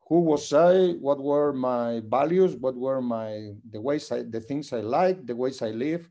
who 0.08 0.20
was 0.20 0.52
I? 0.52 0.92
What 1.00 1.20
were 1.20 1.52
my 1.52 2.00
values? 2.06 2.54
What 2.54 2.76
were 2.76 3.02
my 3.02 3.52
the 3.70 3.80
ways 3.80 4.10
I, 4.12 4.22
the 4.22 4.40
things 4.40 4.72
I 4.72 4.80
like, 4.80 5.26
the 5.26 5.34
ways 5.34 5.62
I 5.62 5.70
live? 5.70 6.08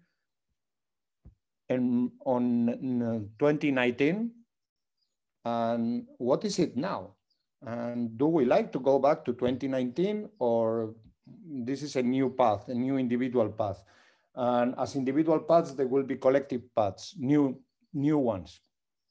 And 1.69 2.11
on 2.25 3.29
2019, 3.39 4.29
and 5.45 6.05
what 6.17 6.43
is 6.45 6.59
it 6.59 6.75
now? 6.75 7.15
And 7.65 8.17
do 8.17 8.27
we 8.27 8.45
like 8.45 8.71
to 8.73 8.79
go 8.79 8.99
back 8.99 9.25
to 9.25 9.33
2019 9.33 10.29
or 10.37 10.93
this 11.25 11.81
is 11.81 11.95
a 11.95 12.03
new 12.03 12.29
path, 12.29 12.67
a 12.67 12.73
new 12.73 12.97
individual 12.97 13.49
path? 13.49 13.83
And 14.35 14.75
as 14.77 14.95
individual 14.95 15.39
paths, 15.39 15.73
there 15.73 15.87
will 15.87 16.03
be 16.03 16.17
collective 16.17 16.63
paths, 16.75 17.15
new, 17.17 17.57
new 17.93 18.17
ones. 18.17 18.59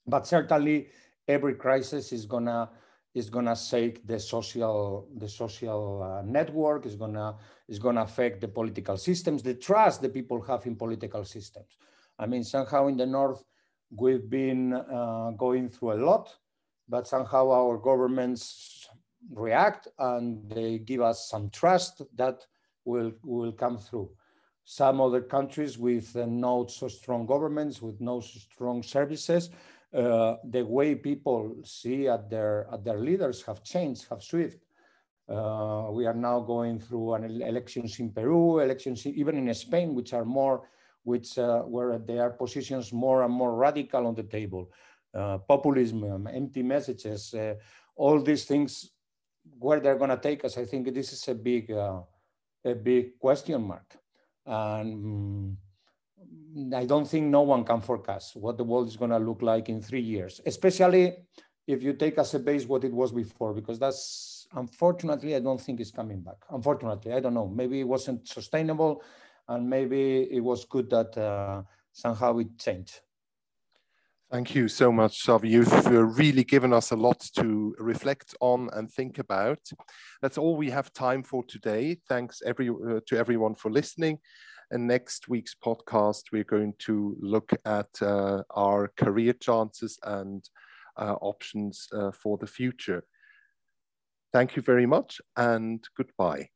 But 0.06 0.26
certainly 0.26 0.88
every 1.26 1.54
crisis 1.54 2.12
is 2.12 2.26
gonna 2.26 2.70
is 3.14 3.30
gonna 3.30 3.54
shake 3.54 4.06
the 4.06 4.18
social 4.18 5.08
the 5.16 5.28
social 5.28 6.02
uh, 6.02 6.22
network. 6.22 6.84
is 6.84 6.96
gonna 6.96 7.36
is 7.68 7.78
gonna 7.78 8.02
affect 8.02 8.40
the 8.40 8.48
political 8.48 8.96
systems, 8.96 9.42
the 9.42 9.54
trust 9.54 10.02
the 10.02 10.08
people 10.08 10.42
have 10.42 10.66
in 10.66 10.76
political 10.76 11.24
systems. 11.24 11.78
I 12.18 12.26
mean, 12.26 12.44
somehow 12.44 12.88
in 12.88 12.96
the 12.96 13.06
north 13.06 13.42
we've 13.90 14.28
been 14.28 14.74
uh, 14.74 15.30
going 15.38 15.68
through 15.70 15.92
a 15.92 16.00
lot, 16.04 16.36
but 16.88 17.06
somehow 17.06 17.50
our 17.50 17.78
governments 17.78 18.88
react 19.30 19.88
and 19.98 20.50
they 20.50 20.78
give 20.78 21.00
us 21.00 21.30
some 21.30 21.48
trust 21.48 22.02
that 22.16 22.44
will 22.84 23.12
will 23.22 23.52
come 23.52 23.78
through 23.78 24.10
some 24.64 25.00
other 25.00 25.20
countries 25.20 25.78
with 25.78 26.16
uh, 26.16 26.26
not 26.26 26.70
so 26.70 26.88
strong 26.88 27.26
governments, 27.26 27.82
with 27.82 28.00
no 28.00 28.20
so 28.20 28.38
strong 28.38 28.82
services, 28.82 29.50
uh, 29.92 30.36
the 30.50 30.64
way 30.64 30.94
people 30.94 31.54
see 31.62 32.08
at 32.08 32.28
their 32.28 32.66
at 32.72 32.84
their 32.84 32.98
leaders 32.98 33.42
have 33.42 33.62
changed, 33.62 34.06
have 34.08 34.22
shifted. 34.22 34.60
Uh, 35.28 35.88
we 35.90 36.04
are 36.06 36.14
now 36.14 36.40
going 36.40 36.78
through 36.78 37.14
an 37.14 37.24
elections 37.42 37.98
in 38.00 38.10
Peru, 38.10 38.58
elections 38.58 39.06
even 39.06 39.36
in 39.36 39.54
Spain, 39.54 39.94
which 39.94 40.12
are 40.12 40.24
more, 40.24 40.68
which 41.04 41.38
uh, 41.38 41.60
where 41.60 41.98
there 41.98 42.22
are 42.22 42.30
positions 42.30 42.92
more 42.92 43.22
and 43.22 43.32
more 43.32 43.54
radical 43.54 44.06
on 44.06 44.14
the 44.14 44.22
table. 44.22 44.70
Uh, 45.14 45.38
populism, 45.38 46.26
empty 46.26 46.62
messages, 46.62 47.32
uh, 47.34 47.54
all 47.94 48.20
these 48.20 48.44
things, 48.46 48.90
where 49.60 49.78
they're 49.78 49.96
going 49.96 50.10
to 50.10 50.16
take 50.16 50.44
us, 50.44 50.58
I 50.58 50.64
think 50.64 50.92
this 50.92 51.12
is 51.12 51.28
a 51.28 51.34
big, 51.34 51.70
a 51.70 52.74
big 52.82 53.16
question 53.20 53.62
mark. 53.62 53.96
And 54.46 55.56
mm, 56.56 56.74
I 56.74 56.84
don't 56.84 57.06
think 57.06 57.26
no 57.26 57.42
one 57.42 57.64
can 57.64 57.80
forecast 57.80 58.36
what 58.36 58.56
the 58.56 58.64
world 58.64 58.88
is 58.88 58.96
going 58.96 59.10
to 59.10 59.18
look 59.18 59.42
like 59.42 59.68
in 59.68 59.80
three 59.80 60.00
years, 60.00 60.40
especially 60.46 61.16
if 61.66 61.82
you 61.82 61.94
take 61.94 62.18
as 62.18 62.34
a 62.34 62.38
base 62.38 62.66
what 62.66 62.84
it 62.84 62.92
was 62.92 63.12
before, 63.12 63.54
because 63.54 63.78
that's 63.78 64.46
unfortunately, 64.54 65.34
I 65.34 65.40
don't 65.40 65.60
think 65.60 65.80
it's 65.80 65.90
coming 65.90 66.20
back. 66.20 66.36
Unfortunately, 66.50 67.12
I 67.12 67.20
don't 67.20 67.34
know. 67.34 67.48
Maybe 67.48 67.80
it 67.80 67.88
wasn't 67.88 68.28
sustainable, 68.28 69.02
and 69.48 69.68
maybe 69.68 70.28
it 70.30 70.40
was 70.40 70.64
good 70.64 70.90
that 70.90 71.16
uh, 71.16 71.62
somehow 71.92 72.38
it 72.38 72.58
changed. 72.58 73.00
Thank 74.32 74.54
you 74.54 74.68
so 74.68 74.90
much, 74.90 75.24
Xavi. 75.24 75.48
You've 75.48 76.18
really 76.18 76.44
given 76.44 76.72
us 76.72 76.90
a 76.90 76.96
lot 76.96 77.20
to 77.36 77.74
reflect 77.78 78.34
on 78.40 78.68
and 78.72 78.90
think 78.90 79.18
about. 79.18 79.60
That's 80.22 80.38
all 80.38 80.56
we 80.56 80.70
have 80.70 80.92
time 80.92 81.22
for 81.22 81.44
today. 81.44 81.98
Thanks 82.08 82.42
every, 82.44 82.68
uh, 82.68 83.00
to 83.06 83.16
everyone 83.16 83.54
for 83.54 83.70
listening. 83.70 84.18
And 84.70 84.88
next 84.88 85.28
week's 85.28 85.54
podcast, 85.54 86.22
we're 86.32 86.42
going 86.42 86.74
to 86.80 87.16
look 87.20 87.52
at 87.64 87.90
uh, 88.02 88.42
our 88.50 88.90
career 88.96 89.34
chances 89.34 89.98
and 90.02 90.42
uh, 90.96 91.14
options 91.20 91.86
uh, 91.92 92.10
for 92.10 92.36
the 92.38 92.46
future. 92.46 93.04
Thank 94.32 94.56
you 94.56 94.62
very 94.62 94.86
much 94.86 95.20
and 95.36 95.84
goodbye. 95.96 96.48